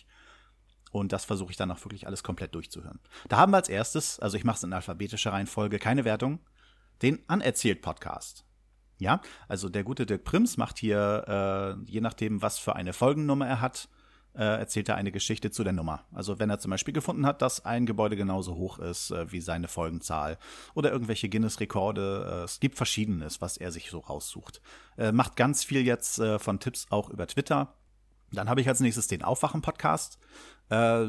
Und 0.94 1.12
das 1.12 1.26
versuche 1.26 1.50
ich 1.50 1.58
dann 1.58 1.72
auch 1.72 1.84
wirklich 1.84 2.06
alles 2.06 2.22
komplett 2.22 2.54
durchzuhören. 2.54 3.00
Da 3.28 3.38
haben 3.38 3.52
wir 3.52 3.58
als 3.58 3.68
erstes, 3.68 4.20
also 4.20 4.38
ich 4.38 4.44
mache 4.44 4.58
es 4.58 4.64
in 4.64 4.74
alphabetischer 4.74 5.34
Reihenfolge, 5.34 5.80
keine 5.80 6.06
Wertung, 6.06 6.40
den 7.02 7.28
Anerzählt 7.28 7.82
Podcast. 7.82 8.46
Ja, 9.00 9.20
also 9.48 9.70
der 9.70 9.84
gute 9.84 10.06
Dirk 10.06 10.24
Prims 10.24 10.56
macht 10.56 10.78
hier, 10.78 11.78
äh, 11.88 11.92
je 11.92 12.00
nachdem, 12.00 12.44
was 12.44 12.60
für 12.60 12.76
eine 12.76 12.94
Folgennummer 12.94 13.48
er 13.48 13.60
hat, 13.60 13.90
äh, 14.36 14.44
erzählt 14.44 14.88
er 14.88 14.96
eine 14.96 15.12
Geschichte 15.12 15.50
zu 15.50 15.64
der 15.64 15.74
Nummer. 15.74 16.06
Also 16.12 16.38
wenn 16.38 16.52
er 16.52 16.60
zum 16.60 16.70
Beispiel 16.70 16.94
gefunden 16.94 17.26
hat, 17.26 17.42
dass 17.42 17.66
ein 17.66 17.88
Gebäude 17.88 18.16
genauso 18.16 18.56
hoch 18.56 18.78
ist 18.78 19.10
äh, 19.10 19.32
wie 19.32 19.42
seine 19.42 19.68
Folgenzahl 19.68 20.38
oder 20.76 20.92
irgendwelche 20.92 21.28
Guinness-Rekorde, 21.28 22.42
äh, 22.42 22.44
es 22.44 22.60
gibt 22.60 22.78
verschiedenes, 22.78 23.42
was 23.42 23.58
er 23.58 23.72
sich 23.72 23.90
so 23.90 23.98
raussucht. 23.98 24.62
Äh, 24.96 25.12
macht 25.12 25.38
ganz 25.38 25.64
viel 25.64 25.82
jetzt 25.82 26.20
äh, 26.20 26.38
von 26.38 26.60
Tipps 26.60 26.86
auch 26.92 27.10
über 27.10 27.26
Twitter. 27.26 27.74
Dann 28.34 28.50
habe 28.50 28.62
ich 28.62 28.68
als 28.68 28.80
nächstes 28.80 29.08
den 29.08 29.24
Aufwachen-Podcast. 29.24 30.18
Äh, 30.70 31.06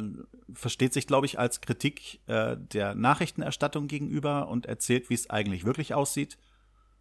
versteht 0.53 0.93
sich, 0.93 1.07
glaube 1.07 1.27
ich, 1.27 1.39
als 1.39 1.61
Kritik 1.61 2.21
äh, 2.27 2.57
der 2.59 2.95
Nachrichtenerstattung 2.95 3.89
gegenüber 3.89 4.49
und 4.49 4.67
erzählt, 4.67 5.11
wie 5.11 5.15
es 5.15 5.31
eigentlich 5.31 5.65
wirklich 5.65 5.95
aussieht. 5.95 6.39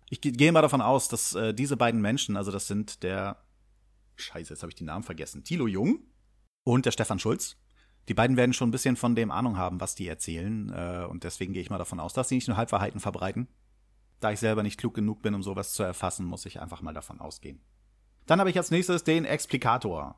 Ich 0.10 0.22
gehe 0.22 0.51
mal 0.51 0.62
davon 0.62 0.82
aus, 0.82 1.08
dass 1.08 1.34
äh, 1.34 1.53
diese 1.53 1.77
beiden 1.77 2.01
Menschen, 2.01 2.38
also 2.38 2.51
das 2.51 2.68
sind 2.68 3.03
der 3.03 3.38
Scheiße, 4.15 4.53
jetzt 4.53 4.62
habe 4.62 4.70
ich 4.70 4.75
die 4.75 4.84
Namen 4.84 5.03
vergessen. 5.03 5.44
Thilo 5.44 5.68
Jung 5.68 6.00
und 6.63 6.86
der 6.86 6.92
Stefan 6.92 7.20
Schulz. 7.20 7.58
Die 8.10 8.13
beiden 8.13 8.38
werden 8.38 8.53
schon 8.53 8.70
ein 8.70 8.72
bisschen 8.72 8.96
von 8.96 9.15
dem 9.15 9.32
Ahnung 9.32 9.58
haben, 9.58 9.80
was 9.80 9.96
die 9.96 10.08
erzählen. 10.08 10.72
Äh, 10.72 11.06
und 11.10 11.24
deswegen 11.24 11.53
gehe 11.53 11.62
ich 11.62 11.70
mal 11.70 11.77
davon 11.77 12.00
aus, 12.00 12.13
dass 12.13 12.30
sie 12.30 12.36
nicht 12.36 12.48
nur 12.48 12.58
Halbwahrheiten 12.58 13.00
verbreiten. 13.00 13.48
Da 14.20 14.32
ich 14.32 14.39
selber 14.39 14.63
nicht 14.63 14.80
klug 14.80 14.94
genug 14.94 15.22
bin, 15.22 15.34
um 15.34 15.44
sowas 15.44 15.74
zu 15.74 15.84
erfassen, 15.84 16.25
muss 16.25 16.46
ich 16.46 16.62
einfach 16.62 16.82
mal 16.82 16.94
davon 16.94 17.20
ausgehen. 17.20 17.62
Dann 18.25 18.39
habe 18.39 18.50
ich 18.50 18.58
als 18.58 18.72
nächstes 18.72 19.03
den 19.03 19.25
Explikator. 19.25 20.15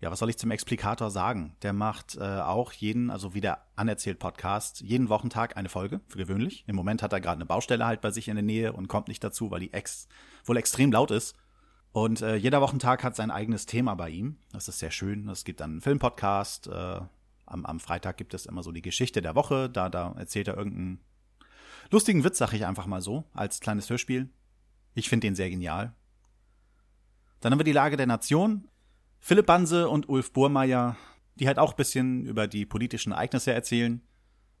Ja, 0.00 0.10
was 0.10 0.18
soll 0.18 0.28
ich 0.28 0.36
zum 0.36 0.50
Explikator 0.50 1.10
sagen? 1.10 1.56
Der 1.62 1.72
macht 1.72 2.16
äh, 2.16 2.40
auch 2.40 2.72
jeden, 2.72 3.10
also 3.10 3.32
wie 3.32 3.40
der 3.40 3.62
anerzählt 3.76 4.18
Podcast, 4.18 4.82
jeden 4.82 5.08
Wochentag 5.08 5.56
eine 5.56 5.70
Folge, 5.70 6.00
für 6.06 6.18
gewöhnlich. 6.18 6.64
Im 6.66 6.76
Moment 6.76 7.02
hat 7.02 7.14
er 7.14 7.20
gerade 7.20 7.38
eine 7.38 7.46
Baustelle 7.46 7.86
halt 7.86 8.02
bei 8.02 8.10
sich 8.10 8.28
in 8.28 8.36
der 8.36 8.44
Nähe 8.44 8.72
und 8.74 8.88
kommt 8.88 9.08
nicht 9.08 9.24
dazu, 9.24 9.50
weil 9.50 9.60
die 9.60 9.72
ex 9.72 10.06
wohl 10.44 10.58
extrem 10.58 10.92
laut 10.92 11.10
ist. 11.10 11.34
Und 11.92 12.20
äh, 12.20 12.36
jeder 12.36 12.60
Wochentag 12.60 13.02
hat 13.02 13.16
sein 13.16 13.30
eigenes 13.30 13.64
Thema 13.64 13.94
bei 13.94 14.10
ihm. 14.10 14.36
Das 14.52 14.68
ist 14.68 14.80
sehr 14.80 14.90
schön. 14.90 15.30
Es 15.30 15.44
gibt 15.44 15.60
dann 15.60 15.70
einen 15.70 15.80
Filmpodcast. 15.80 16.66
Äh, 16.66 17.00
am, 17.46 17.64
am 17.64 17.80
Freitag 17.80 18.18
gibt 18.18 18.34
es 18.34 18.44
immer 18.44 18.62
so 18.62 18.72
die 18.72 18.82
Geschichte 18.82 19.22
der 19.22 19.34
Woche. 19.34 19.70
Da, 19.70 19.88
da 19.88 20.12
erzählt 20.18 20.48
er 20.48 20.58
irgendeinen 20.58 21.00
lustigen 21.90 22.22
Witz, 22.22 22.36
sag 22.36 22.52
ich 22.52 22.66
einfach 22.66 22.86
mal 22.86 23.00
so, 23.00 23.24
als 23.32 23.60
kleines 23.60 23.88
Hörspiel. 23.88 24.28
Ich 24.94 25.08
finde 25.08 25.26
den 25.26 25.34
sehr 25.34 25.48
genial. 25.48 25.94
Dann 27.40 27.52
haben 27.52 27.58
wir 27.58 27.64
die 27.64 27.72
Lage 27.72 27.96
der 27.96 28.06
Nation. 28.06 28.68
Philipp 29.18 29.46
Banse 29.46 29.88
und 29.88 30.08
Ulf 30.08 30.32
Burmeier, 30.32 30.96
die 31.36 31.46
halt 31.46 31.58
auch 31.58 31.72
ein 31.72 31.76
bisschen 31.76 32.26
über 32.26 32.46
die 32.46 32.66
politischen 32.66 33.12
Ereignisse 33.12 33.52
erzählen 33.52 34.02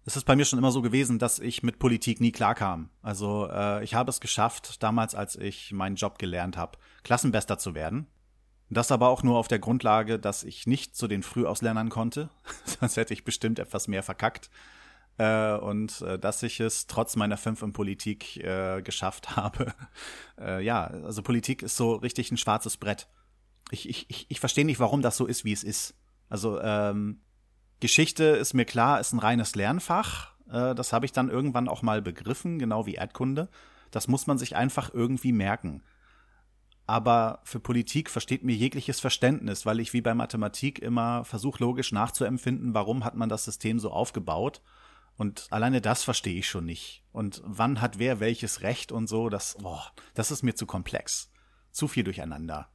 es 0.06 0.16
ist 0.16 0.24
bei 0.24 0.36
mir 0.36 0.44
schon 0.44 0.60
immer 0.60 0.70
so 0.70 0.82
gewesen, 0.82 1.18
dass 1.18 1.40
ich 1.40 1.64
mit 1.64 1.80
Politik 1.80 2.20
nie 2.20 2.30
klarkam. 2.30 2.90
Also 3.02 3.48
äh, 3.50 3.82
ich 3.82 3.94
habe 3.94 4.08
es 4.08 4.20
geschafft, 4.20 4.80
damals, 4.84 5.16
als 5.16 5.34
ich 5.34 5.72
meinen 5.72 5.96
Job 5.96 6.20
gelernt 6.20 6.56
habe, 6.56 6.78
Klassenbester 7.02 7.58
zu 7.58 7.74
werden. 7.74 8.06
Das 8.70 8.92
aber 8.92 9.08
auch 9.08 9.24
nur 9.24 9.36
auf 9.36 9.48
der 9.48 9.58
Grundlage, 9.58 10.20
dass 10.20 10.44
ich 10.44 10.68
nicht 10.68 10.96
zu 10.96 11.08
den 11.08 11.24
Frühauslernern 11.24 11.88
konnte. 11.88 12.30
Sonst 12.64 12.96
hätte 12.96 13.14
ich 13.14 13.24
bestimmt 13.24 13.58
etwas 13.58 13.88
mehr 13.88 14.04
verkackt. 14.04 14.48
Äh, 15.18 15.54
und 15.56 16.02
äh, 16.02 16.18
dass 16.18 16.42
ich 16.42 16.60
es 16.60 16.86
trotz 16.86 17.16
meiner 17.16 17.36
fünf 17.36 17.62
in 17.62 17.72
Politik 17.72 18.36
äh, 18.36 18.82
geschafft 18.82 19.36
habe. 19.36 19.74
Äh, 20.38 20.62
ja, 20.62 20.84
also 20.84 21.22
Politik 21.22 21.62
ist 21.62 21.76
so 21.76 21.94
richtig 21.94 22.30
ein 22.30 22.36
schwarzes 22.36 22.76
Brett. 22.76 23.08
Ich, 23.70 23.88
ich, 23.88 24.06
ich, 24.08 24.26
ich 24.28 24.40
verstehe 24.40 24.64
nicht, 24.64 24.78
warum 24.78 25.02
das 25.02 25.16
so 25.16 25.26
ist, 25.26 25.44
wie 25.44 25.52
es 25.52 25.64
ist. 25.64 25.94
Also 26.28 26.60
ähm, 26.60 27.20
Geschichte 27.80 28.24
ist 28.24 28.54
mir 28.54 28.64
klar, 28.64 29.00
ist 29.00 29.12
ein 29.12 29.18
reines 29.18 29.54
Lernfach. 29.54 30.34
Äh, 30.50 30.74
das 30.74 30.92
habe 30.92 31.06
ich 31.06 31.12
dann 31.12 31.30
irgendwann 31.30 31.68
auch 31.68 31.82
mal 31.82 32.02
begriffen, 32.02 32.58
genau 32.58 32.86
wie 32.86 32.94
Erdkunde. 32.94 33.48
Das 33.90 34.08
muss 34.08 34.26
man 34.26 34.38
sich 34.38 34.56
einfach 34.56 34.92
irgendwie 34.92 35.32
merken. 35.32 35.82
Aber 36.86 37.40
für 37.42 37.58
Politik 37.58 38.10
versteht 38.10 38.44
mir 38.44 38.54
jegliches 38.54 39.00
Verständnis, 39.00 39.66
weil 39.66 39.80
ich 39.80 39.92
wie 39.92 40.00
bei 40.00 40.14
Mathematik 40.14 40.78
immer 40.78 41.24
versuche 41.24 41.62
logisch 41.62 41.90
nachzuempfinden, 41.90 42.74
warum 42.74 43.04
hat 43.04 43.16
man 43.16 43.28
das 43.28 43.44
System 43.44 43.80
so 43.80 43.90
aufgebaut. 43.90 44.62
Und 45.16 45.46
alleine 45.50 45.80
das 45.80 46.04
verstehe 46.04 46.38
ich 46.38 46.48
schon 46.48 46.66
nicht. 46.66 47.04
Und 47.12 47.42
wann 47.44 47.80
hat 47.80 47.98
wer 47.98 48.20
welches 48.20 48.62
Recht 48.62 48.92
und 48.92 49.06
so, 49.06 49.28
das, 49.28 49.56
boah, 49.60 49.92
das 50.14 50.30
ist 50.30 50.42
mir 50.42 50.54
zu 50.54 50.66
komplex. 50.66 51.32
Zu 51.70 51.88
viel 51.88 52.04
durcheinander. 52.04 52.68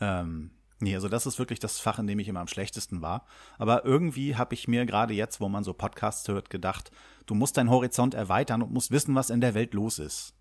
Ähm, 0.00 0.52
Nee, 0.80 0.94
also 0.94 1.08
das 1.08 1.24
ist 1.24 1.38
wirklich 1.38 1.60
das 1.60 1.78
Fach, 1.78 1.98
in 1.98 2.06
dem 2.06 2.18
ich 2.18 2.28
immer 2.28 2.40
am 2.40 2.48
schlechtesten 2.48 3.00
war. 3.00 3.24
Aber 3.58 3.84
irgendwie 3.84 4.36
habe 4.36 4.54
ich 4.54 4.68
mir 4.68 4.84
gerade 4.84 5.14
jetzt, 5.14 5.40
wo 5.40 5.48
man 5.48 5.64
so 5.64 5.72
Podcasts 5.72 6.26
hört, 6.28 6.50
gedacht, 6.50 6.90
du 7.26 7.34
musst 7.34 7.56
deinen 7.56 7.70
Horizont 7.70 8.12
erweitern 8.12 8.60
und 8.60 8.72
musst 8.72 8.90
wissen, 8.90 9.14
was 9.14 9.30
in 9.30 9.40
der 9.40 9.54
Welt 9.54 9.72
los 9.72 9.98
ist. 9.98 10.34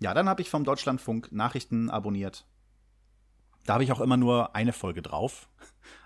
Ja, 0.00 0.12
dann 0.12 0.28
habe 0.28 0.42
ich 0.42 0.50
vom 0.50 0.64
Deutschlandfunk 0.64 1.32
Nachrichten 1.32 1.88
abonniert. 1.88 2.46
Da 3.64 3.74
habe 3.74 3.84
ich 3.84 3.92
auch 3.92 4.00
immer 4.00 4.16
nur 4.16 4.54
eine 4.54 4.72
Folge 4.72 5.02
drauf. 5.02 5.48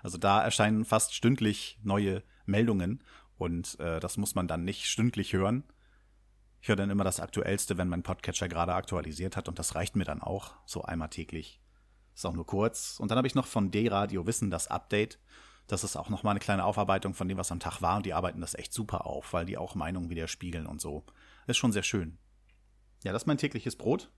Also 0.03 0.17
da 0.17 0.43
erscheinen 0.43 0.85
fast 0.85 1.15
stündlich 1.15 1.79
neue 1.81 2.23
Meldungen 2.45 3.03
und 3.41 3.79
äh, 3.79 3.99
das 3.99 4.17
muss 4.17 4.35
man 4.35 4.47
dann 4.47 4.63
nicht 4.63 4.85
stündlich 4.85 5.33
hören. 5.33 5.63
Ich 6.61 6.67
höre 6.67 6.75
dann 6.75 6.91
immer 6.91 7.03
das 7.03 7.19
Aktuellste, 7.19 7.75
wenn 7.75 7.87
mein 7.87 8.03
Podcatcher 8.03 8.47
gerade 8.47 8.75
aktualisiert 8.75 9.35
hat 9.35 9.49
und 9.49 9.57
das 9.57 9.73
reicht 9.73 9.95
mir 9.95 10.03
dann 10.03 10.21
auch, 10.21 10.53
so 10.67 10.83
einmal 10.83 11.09
täglich. 11.09 11.59
Ist 12.13 12.23
auch 12.23 12.33
nur 12.33 12.45
kurz. 12.45 12.99
Und 12.99 13.09
dann 13.09 13.17
habe 13.17 13.25
ich 13.25 13.33
noch 13.33 13.47
von 13.47 13.71
D-Radio 13.71 14.27
Wissen 14.27 14.51
das 14.51 14.67
Update. 14.67 15.17
Das 15.65 15.83
ist 15.83 15.95
auch 15.95 16.09
nochmal 16.09 16.31
eine 16.31 16.39
kleine 16.39 16.65
Aufarbeitung 16.65 17.15
von 17.15 17.27
dem, 17.27 17.39
was 17.39 17.51
am 17.51 17.59
Tag 17.59 17.81
war. 17.81 17.97
Und 17.97 18.05
die 18.05 18.13
arbeiten 18.13 18.41
das 18.41 18.53
echt 18.53 18.73
super 18.73 19.07
auf, 19.07 19.33
weil 19.33 19.45
die 19.45 19.57
auch 19.57 19.73
Meinungen 19.73 20.11
widerspiegeln 20.11 20.67
und 20.67 20.79
so. 20.79 21.03
Ist 21.47 21.57
schon 21.57 21.71
sehr 21.71 21.81
schön. 21.81 22.19
Ja, 23.03 23.11
das 23.11 23.23
ist 23.23 23.27
mein 23.27 23.39
tägliches 23.39 23.75
Brot. 23.75 24.11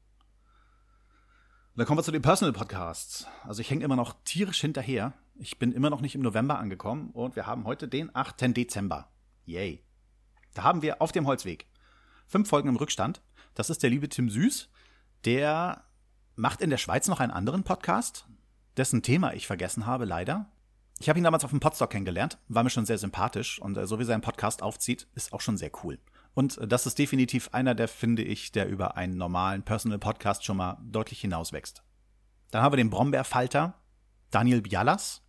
Und 1.72 1.78
dann 1.78 1.86
kommen 1.88 2.00
wir 2.00 2.04
zu 2.04 2.12
den 2.12 2.22
Personal 2.22 2.52
Podcasts. 2.52 3.26
Also 3.46 3.62
ich 3.62 3.70
hänge 3.70 3.86
immer 3.86 3.96
noch 3.96 4.16
tierisch 4.26 4.60
hinterher. 4.60 5.14
Ich 5.36 5.60
bin 5.60 5.72
immer 5.72 5.90
noch 5.90 6.02
nicht 6.02 6.16
im 6.16 6.22
November 6.22 6.60
angekommen 6.60 7.12
und 7.12 7.38
wir 7.38 7.48
haben 7.48 7.64
heute 7.64 7.88
den 7.88 8.14
8. 8.14 8.54
Dezember. 8.58 9.13
Yay. 9.46 9.84
Da 10.54 10.64
haben 10.64 10.82
wir 10.82 11.02
auf 11.02 11.12
dem 11.12 11.28
Holzweg 11.28 11.68
fünf 12.28 12.50
Folgen 12.50 12.70
im 12.70 12.76
Rückstand. 12.76 13.22
Das 13.54 13.70
ist 13.70 13.84
der 13.84 13.90
liebe 13.90 14.10
Tim 14.10 14.30
Süß. 14.30 14.70
Der 15.26 15.84
macht 16.36 16.62
in 16.62 16.70
der 16.70 16.78
Schweiz 16.78 17.08
noch 17.08 17.20
einen 17.20 17.32
anderen 17.32 17.64
Podcast, 17.64 18.28
dessen 18.76 19.04
Thema 19.04 19.34
ich 19.34 19.46
vergessen 19.46 19.86
habe, 19.86 20.06
leider. 20.06 20.50
Ich 21.00 21.10
habe 21.10 21.20
ihn 21.20 21.24
damals 21.24 21.44
auf 21.44 21.52
dem 21.52 21.60
Podstock 21.60 21.90
kennengelernt, 21.90 22.38
war 22.48 22.64
mir 22.64 22.70
schon 22.70 22.86
sehr 22.86 22.98
sympathisch 22.98 23.60
und 23.60 23.78
äh, 23.78 23.88
so 23.88 24.00
wie 24.00 24.04
sein 24.04 24.22
Podcast 24.22 24.64
aufzieht, 24.64 25.08
ist 25.16 25.34
auch 25.34 25.42
schon 25.42 25.58
sehr 25.58 25.72
cool. 25.84 26.00
Und 26.34 26.58
äh, 26.58 26.68
das 26.68 26.86
ist 26.86 26.98
definitiv 26.98 27.50
einer, 27.52 27.76
der 27.76 27.88
finde 27.88 28.24
ich, 28.24 28.52
der 28.52 28.68
über 28.68 28.98
einen 28.98 29.18
normalen 29.18 29.64
Personal 29.64 30.00
Podcast 30.00 30.46
schon 30.46 30.58
mal 30.58 30.78
deutlich 30.84 31.22
hinauswächst. 31.22 31.84
Dann 32.52 32.62
haben 32.62 32.74
wir 32.74 32.78
den 32.78 32.90
Brombeerfalter, 32.90 33.76
Daniel 34.32 34.62
Bialas, 34.62 35.22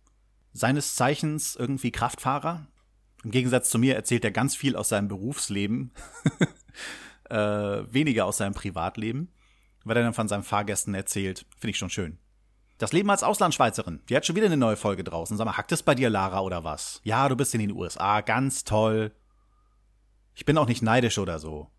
seines 0.53 0.95
Zeichens 0.95 1.55
irgendwie 1.55 1.91
Kraftfahrer. 1.91 2.67
Im 3.25 3.31
Gegensatz 3.31 3.71
zu 3.71 3.79
mir 3.79 3.95
erzählt 3.95 4.23
er 4.23 4.29
ganz 4.29 4.55
viel 4.55 4.75
aus 4.75 4.89
seinem 4.89 5.07
Berufsleben, 5.07 5.91
äh, 7.31 7.35
weniger 7.35 8.27
aus 8.27 8.37
seinem 8.37 8.53
Privatleben. 8.53 9.33
Weil 9.83 9.97
er 9.97 10.03
dann 10.03 10.13
von 10.13 10.27
seinen 10.27 10.43
Fahrgästen 10.43 10.93
erzählt, 10.93 11.47
finde 11.57 11.71
ich 11.71 11.77
schon 11.79 11.89
schön. 11.89 12.19
Das 12.77 12.93
Leben 12.93 13.09
als 13.09 13.23
Auslandschweizerin. 13.23 14.03
Die 14.09 14.15
hat 14.15 14.27
schon 14.27 14.35
wieder 14.35 14.45
eine 14.45 14.57
neue 14.57 14.75
Folge 14.75 15.03
draußen. 15.03 15.37
Sag 15.37 15.45
mal, 15.45 15.57
hackt 15.57 15.71
es 15.71 15.81
bei 15.81 15.95
dir, 15.95 16.11
Lara, 16.11 16.41
oder 16.41 16.63
was? 16.63 17.01
Ja, 17.03 17.27
du 17.27 17.35
bist 17.35 17.55
in 17.55 17.61
den 17.61 17.71
USA. 17.71 18.21
Ganz 18.21 18.63
toll. 18.63 19.11
Ich 20.35 20.45
bin 20.45 20.57
auch 20.59 20.67
nicht 20.67 20.83
neidisch 20.83 21.17
oder 21.17 21.39
so. 21.39 21.71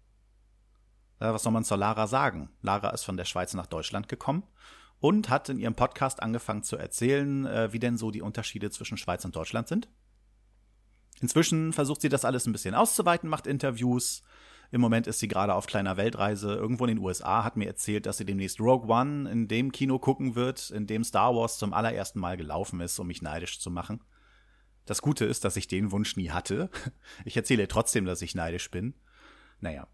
Ja, 1.20 1.32
was 1.32 1.44
soll 1.44 1.52
man 1.52 1.64
zur 1.64 1.76
Lara 1.76 2.08
sagen? 2.08 2.50
Lara 2.60 2.90
ist 2.90 3.04
von 3.04 3.16
der 3.16 3.24
Schweiz 3.24 3.54
nach 3.54 3.66
Deutschland 3.66 4.08
gekommen 4.08 4.42
und 4.98 5.28
hat 5.28 5.48
in 5.48 5.60
ihrem 5.60 5.76
Podcast 5.76 6.22
angefangen 6.22 6.64
zu 6.64 6.76
erzählen, 6.76 7.46
äh, 7.46 7.72
wie 7.72 7.78
denn 7.78 7.98
so 7.98 8.10
die 8.10 8.22
Unterschiede 8.22 8.70
zwischen 8.70 8.96
Schweiz 8.96 9.24
und 9.24 9.36
Deutschland 9.36 9.68
sind. 9.68 9.88
Inzwischen 11.20 11.72
versucht 11.72 12.00
sie 12.00 12.08
das 12.08 12.24
alles 12.24 12.46
ein 12.46 12.52
bisschen 12.52 12.74
auszuweiten, 12.74 13.28
macht 13.28 13.46
Interviews, 13.46 14.22
im 14.70 14.80
Moment 14.80 15.06
ist 15.06 15.20
sie 15.20 15.28
gerade 15.28 15.54
auf 15.54 15.66
kleiner 15.66 15.96
Weltreise 15.96 16.54
irgendwo 16.54 16.84
in 16.84 16.96
den 16.96 17.04
USA, 17.04 17.44
hat 17.44 17.56
mir 17.56 17.66
erzählt, 17.66 18.06
dass 18.06 18.18
sie 18.18 18.24
demnächst 18.24 18.60
Rogue 18.60 18.88
One 18.92 19.30
in 19.30 19.48
dem 19.48 19.70
Kino 19.70 19.98
gucken 19.98 20.34
wird, 20.34 20.70
in 20.70 20.86
dem 20.86 21.04
Star 21.04 21.34
Wars 21.34 21.58
zum 21.58 21.72
allerersten 21.72 22.18
Mal 22.18 22.36
gelaufen 22.36 22.80
ist, 22.80 22.98
um 22.98 23.06
mich 23.06 23.22
neidisch 23.22 23.60
zu 23.60 23.70
machen. 23.70 24.02
Das 24.84 25.02
Gute 25.02 25.24
ist, 25.24 25.44
dass 25.44 25.56
ich 25.56 25.68
den 25.68 25.92
Wunsch 25.92 26.16
nie 26.16 26.30
hatte. 26.30 26.70
Ich 27.24 27.36
erzähle 27.36 27.68
trotzdem, 27.68 28.04
dass 28.04 28.22
ich 28.22 28.34
neidisch 28.34 28.70
bin. 28.70 28.94
Naja. 29.60 29.88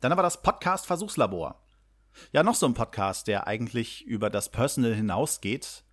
Dann 0.00 0.12
aber 0.12 0.22
das 0.22 0.42
Podcast 0.42 0.86
Versuchslabor. 0.86 1.62
Ja, 2.32 2.42
noch 2.42 2.54
so 2.54 2.66
ein 2.66 2.74
Podcast, 2.74 3.26
der 3.26 3.46
eigentlich 3.46 4.04
über 4.06 4.30
das 4.30 4.50
Personal 4.50 4.94
hinausgeht. 4.94 5.84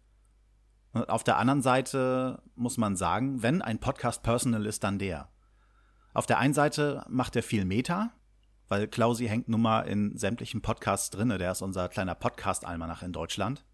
Und 0.96 1.10
auf 1.10 1.26
der 1.26 1.36
anderen 1.36 1.62
Seite 1.62 2.42
muss 2.56 2.78
man 2.78 2.96
sagen, 2.96 3.44
wenn 3.44 3.62
ein 3.62 3.80
Podcast 3.80 4.24
Personal 4.24 4.66
ist, 4.66 4.82
dann 4.86 4.98
der. 4.98 5.28
Auf 6.14 6.26
der 6.26 6.40
einen 6.40 6.54
Seite 6.54 7.04
macht 7.10 7.36
er 7.36 7.44
viel 7.44 7.66
Meta, 7.66 8.14
weil 8.70 8.88
Klausi 8.88 9.28
hängt 9.28 9.50
nun 9.50 9.62
mal 9.62 9.82
in 9.82 10.18
sämtlichen 10.18 10.62
Podcasts 10.62 11.10
drinne. 11.10 11.38
Der 11.38 11.52
ist 11.52 11.62
unser 11.62 11.90
kleiner 11.90 12.16
Podcast-Almanach 12.16 13.04
in 13.04 13.12
Deutschland. 13.12 13.66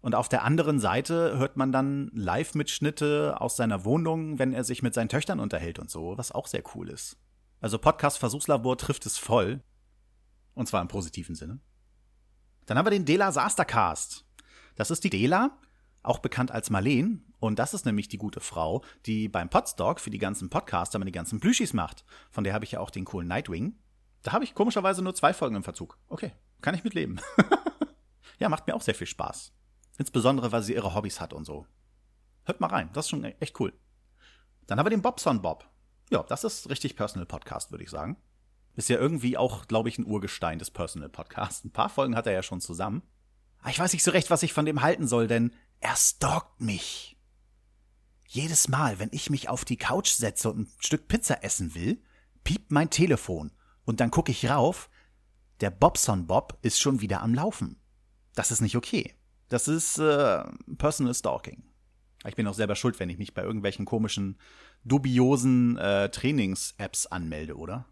Und 0.00 0.16
auf 0.16 0.28
der 0.28 0.42
anderen 0.42 0.80
Seite 0.80 1.38
hört 1.38 1.56
man 1.56 1.70
dann 1.70 2.10
Live-Mitschnitte 2.12 3.40
aus 3.40 3.54
seiner 3.54 3.84
Wohnung, 3.84 4.40
wenn 4.40 4.52
er 4.52 4.64
sich 4.64 4.82
mit 4.82 4.94
seinen 4.94 5.10
Töchtern 5.10 5.38
unterhält 5.38 5.78
und 5.78 5.92
so, 5.92 6.18
was 6.18 6.32
auch 6.32 6.48
sehr 6.48 6.64
cool 6.74 6.88
ist. 6.88 7.18
Also 7.60 7.78
Podcast 7.78 8.18
Versuchslabor 8.18 8.76
trifft 8.76 9.06
es 9.06 9.16
voll. 9.16 9.62
Und 10.54 10.66
zwar 10.66 10.82
im 10.82 10.88
positiven 10.88 11.36
Sinne. 11.36 11.60
Dann 12.66 12.78
haben 12.78 12.86
wir 12.86 12.90
den 12.90 13.04
Dela 13.04 13.30
Sastercast. 13.30 14.26
Das 14.74 14.90
ist 14.90 15.04
die 15.04 15.10
Dela, 15.10 15.56
auch 16.02 16.18
bekannt 16.18 16.50
als 16.50 16.70
Marleen. 16.70 17.24
Und 17.38 17.58
das 17.58 17.74
ist 17.74 17.86
nämlich 17.86 18.08
die 18.08 18.18
gute 18.18 18.40
Frau, 18.40 18.82
die 19.06 19.28
beim 19.28 19.48
Podstock 19.48 20.00
für 20.00 20.10
die 20.10 20.18
ganzen 20.18 20.50
Podcaster 20.50 20.98
die 21.00 21.12
ganzen 21.12 21.40
Plüschis 21.40 21.72
macht. 21.72 22.04
Von 22.30 22.44
der 22.44 22.52
habe 22.52 22.64
ich 22.64 22.72
ja 22.72 22.80
auch 22.80 22.90
den 22.90 23.04
coolen 23.04 23.28
Nightwing. 23.28 23.78
Da 24.22 24.32
habe 24.32 24.44
ich 24.44 24.54
komischerweise 24.54 25.02
nur 25.02 25.14
zwei 25.14 25.32
Folgen 25.32 25.56
im 25.56 25.64
Verzug. 25.64 25.98
Okay, 26.08 26.32
kann 26.60 26.74
ich 26.74 26.84
mitleben. 26.84 27.20
ja, 28.38 28.48
macht 28.48 28.66
mir 28.66 28.74
auch 28.74 28.82
sehr 28.82 28.94
viel 28.94 29.06
Spaß. 29.06 29.52
Insbesondere, 29.98 30.52
weil 30.52 30.62
sie 30.62 30.74
ihre 30.74 30.94
Hobbys 30.94 31.20
hat 31.20 31.32
und 31.32 31.44
so. 31.44 31.66
Hört 32.44 32.60
mal 32.60 32.68
rein, 32.68 32.90
das 32.92 33.06
ist 33.06 33.10
schon 33.10 33.24
echt 33.24 33.58
cool. 33.60 33.72
Dann 34.66 34.78
haben 34.78 34.86
wir 34.86 34.90
den 34.90 35.02
Bobson 35.02 35.42
Bob. 35.42 35.68
Ja, 36.10 36.22
das 36.24 36.44
ist 36.44 36.68
richtig 36.68 36.96
Personal 36.96 37.26
Podcast, 37.26 37.70
würde 37.70 37.84
ich 37.84 37.90
sagen. 37.90 38.16
Ist 38.76 38.88
ja 38.88 38.98
irgendwie 38.98 39.36
auch, 39.36 39.66
glaube 39.66 39.88
ich, 39.88 39.98
ein 39.98 40.06
Urgestein 40.06 40.58
des 40.58 40.70
Personal 40.70 41.08
Podcasts. 41.08 41.64
Ein 41.64 41.72
paar 41.72 41.88
Folgen 41.88 42.16
hat 42.16 42.26
er 42.26 42.32
ja 42.32 42.42
schon 42.42 42.60
zusammen. 42.60 43.02
Aber 43.60 43.70
ich 43.70 43.78
weiß 43.78 43.92
nicht 43.92 44.02
so 44.02 44.10
recht, 44.10 44.30
was 44.30 44.42
ich 44.42 44.52
von 44.52 44.64
dem 44.64 44.82
halten 44.82 45.06
soll, 45.06 45.26
denn 45.26 45.54
er 45.80 45.96
stalkt 45.96 46.60
mich. 46.60 47.16
Jedes 48.26 48.68
Mal, 48.68 48.98
wenn 48.98 49.10
ich 49.12 49.28
mich 49.28 49.48
auf 49.48 49.64
die 49.64 49.76
Couch 49.76 50.10
setze 50.10 50.50
und 50.50 50.60
ein 50.60 50.72
Stück 50.78 51.08
Pizza 51.08 51.42
essen 51.42 51.74
will, 51.74 52.00
piept 52.44 52.70
mein 52.70 52.90
Telefon 52.90 53.50
und 53.84 54.00
dann 54.00 54.10
gucke 54.10 54.30
ich 54.30 54.48
rauf, 54.48 54.88
der 55.60 55.70
Bobson 55.70 56.26
Bob 56.26 56.58
ist 56.62 56.80
schon 56.80 57.00
wieder 57.00 57.22
am 57.22 57.34
Laufen. 57.34 57.80
Das 58.34 58.50
ist 58.50 58.60
nicht 58.60 58.76
okay. 58.76 59.14
Das 59.48 59.66
ist 59.66 59.98
äh, 59.98 60.44
Personal 60.78 61.14
Stalking. 61.14 61.64
Ich 62.26 62.36
bin 62.36 62.46
auch 62.46 62.54
selber 62.54 62.76
schuld, 62.76 63.00
wenn 63.00 63.10
ich 63.10 63.18
mich 63.18 63.34
bei 63.34 63.42
irgendwelchen 63.42 63.84
komischen, 63.84 64.38
dubiosen 64.84 65.76
äh, 65.78 66.10
Trainings-Apps 66.10 67.06
anmelde, 67.06 67.56
oder? 67.56 67.86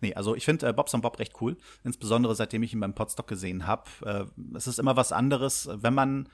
Nee, 0.00 0.14
also 0.14 0.34
ich 0.34 0.44
finde 0.44 0.68
äh, 0.68 0.72
Bobson 0.72 1.02
Bob 1.02 1.18
recht 1.18 1.40
cool. 1.40 1.56
Insbesondere 1.84 2.34
seitdem 2.34 2.62
ich 2.62 2.72
ihn 2.72 2.80
beim 2.80 2.94
Podstock 2.94 3.28
gesehen 3.28 3.66
habe. 3.66 3.84
Äh, 4.04 4.56
es 4.56 4.66
ist 4.66 4.78
immer 4.78 4.96
was 4.96 5.12
anderes, 5.12 5.68
wenn 5.72 5.94
man 5.94 6.28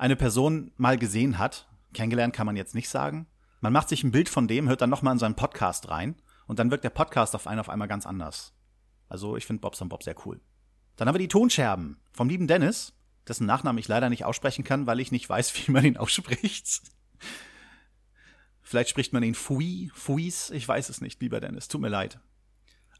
eine 0.00 0.16
Person 0.16 0.72
mal 0.78 0.96
gesehen 0.96 1.38
hat, 1.38 1.68
kennengelernt 1.92 2.34
kann 2.34 2.46
man 2.46 2.56
jetzt 2.56 2.74
nicht 2.74 2.88
sagen, 2.88 3.26
man 3.60 3.74
macht 3.74 3.90
sich 3.90 4.02
ein 4.02 4.10
Bild 4.10 4.30
von 4.30 4.48
dem, 4.48 4.66
hört 4.66 4.80
dann 4.80 4.88
nochmal 4.88 5.12
in 5.12 5.18
seinen 5.18 5.36
Podcast 5.36 5.90
rein 5.90 6.16
und 6.46 6.58
dann 6.58 6.70
wirkt 6.70 6.84
der 6.84 6.90
Podcast 6.90 7.34
auf 7.34 7.46
einen 7.46 7.60
auf 7.60 7.68
einmal 7.68 7.86
ganz 7.86 8.06
anders. 8.06 8.54
Also 9.10 9.36
ich 9.36 9.44
finde 9.44 9.60
Bobson 9.60 9.90
Bob 9.90 10.02
sehr 10.02 10.16
cool. 10.24 10.40
Dann 10.96 11.06
haben 11.06 11.14
wir 11.14 11.20
die 11.20 11.28
Tonscherben 11.28 11.98
vom 12.12 12.30
lieben 12.30 12.46
Dennis, 12.46 12.94
dessen 13.28 13.46
Nachnamen 13.46 13.78
ich 13.78 13.88
leider 13.88 14.08
nicht 14.08 14.24
aussprechen 14.24 14.64
kann, 14.64 14.86
weil 14.86 15.00
ich 15.00 15.12
nicht 15.12 15.28
weiß, 15.28 15.54
wie 15.68 15.70
man 15.70 15.84
ihn 15.84 15.98
ausspricht. 15.98 16.80
Vielleicht 18.62 18.88
spricht 18.88 19.12
man 19.12 19.22
ihn 19.22 19.34
Fui, 19.34 19.90
Fuis, 19.92 20.48
ich 20.48 20.66
weiß 20.66 20.88
es 20.88 21.02
nicht, 21.02 21.20
lieber 21.20 21.40
Dennis, 21.40 21.68
tut 21.68 21.82
mir 21.82 21.88
leid. 21.88 22.20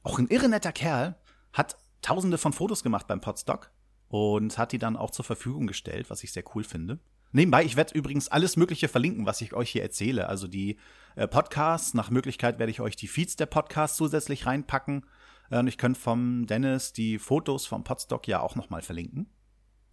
Auch 0.03 0.19
ein 0.19 0.29
irre 0.29 0.51
netter 0.51 0.73
Kerl, 0.73 1.17
hat 1.55 1.79
tausende 2.03 2.37
von 2.37 2.53
Fotos 2.53 2.83
gemacht 2.83 3.07
beim 3.07 3.23
Podstock 3.23 3.71
und 4.11 4.59
hat 4.59 4.73
die 4.73 4.79
dann 4.79 4.97
auch 4.97 5.13
zur 5.13 5.25
Verfügung 5.25 5.69
gestellt, 5.69 6.11
was 6.11 6.25
ich 6.25 6.33
sehr 6.33 6.43
cool 6.55 6.65
finde. 6.65 6.99
Nebenbei, 7.33 7.65
ich 7.65 7.77
werde 7.77 7.95
übrigens 7.95 8.27
alles 8.27 8.57
Mögliche 8.57 8.89
verlinken, 8.89 9.25
was 9.25 9.41
ich 9.41 9.55
euch 9.55 9.71
hier 9.71 9.83
erzähle. 9.83 10.29
Also 10.29 10.49
die 10.49 10.79
äh, 11.15 11.29
Podcasts, 11.29 11.95
nach 11.95 12.11
Möglichkeit 12.11 12.59
werde 12.59 12.73
ich 12.73 12.81
euch 12.81 12.97
die 12.97 13.07
Feeds 13.07 13.37
der 13.37 13.47
Podcasts 13.47 13.97
zusätzlich 13.97 14.47
reinpacken. 14.47 15.07
Äh, 15.49 15.61
und 15.61 15.69
ich 15.69 15.79
könnte 15.79 16.01
vom 16.01 16.47
Dennis 16.47 16.93
die 16.93 17.21
Fotos 17.21 17.67
vom 17.67 17.85
Podstock 17.85 18.27
ja 18.27 18.41
auch 18.41 18.57
nochmal 18.57 18.83
verlinken. 18.83 19.31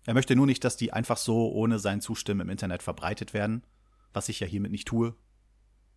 Er 0.08 0.16
möchte 0.16 0.36
nur 0.36 0.48
nicht, 0.48 0.64
dass 0.64 0.78
die 0.78 0.94
einfach 0.94 1.18
so 1.18 1.52
ohne 1.52 1.78
sein 1.78 2.02
Zustimmen 2.02 2.42
im 2.42 2.50
Internet 2.50 2.82
verbreitet 2.82 3.36
werden, 3.36 3.64
was 4.14 4.30
ich 4.30 4.40
ja 4.40 4.48
hiermit 4.48 4.72
nicht 4.72 4.88
tue. 4.88 5.16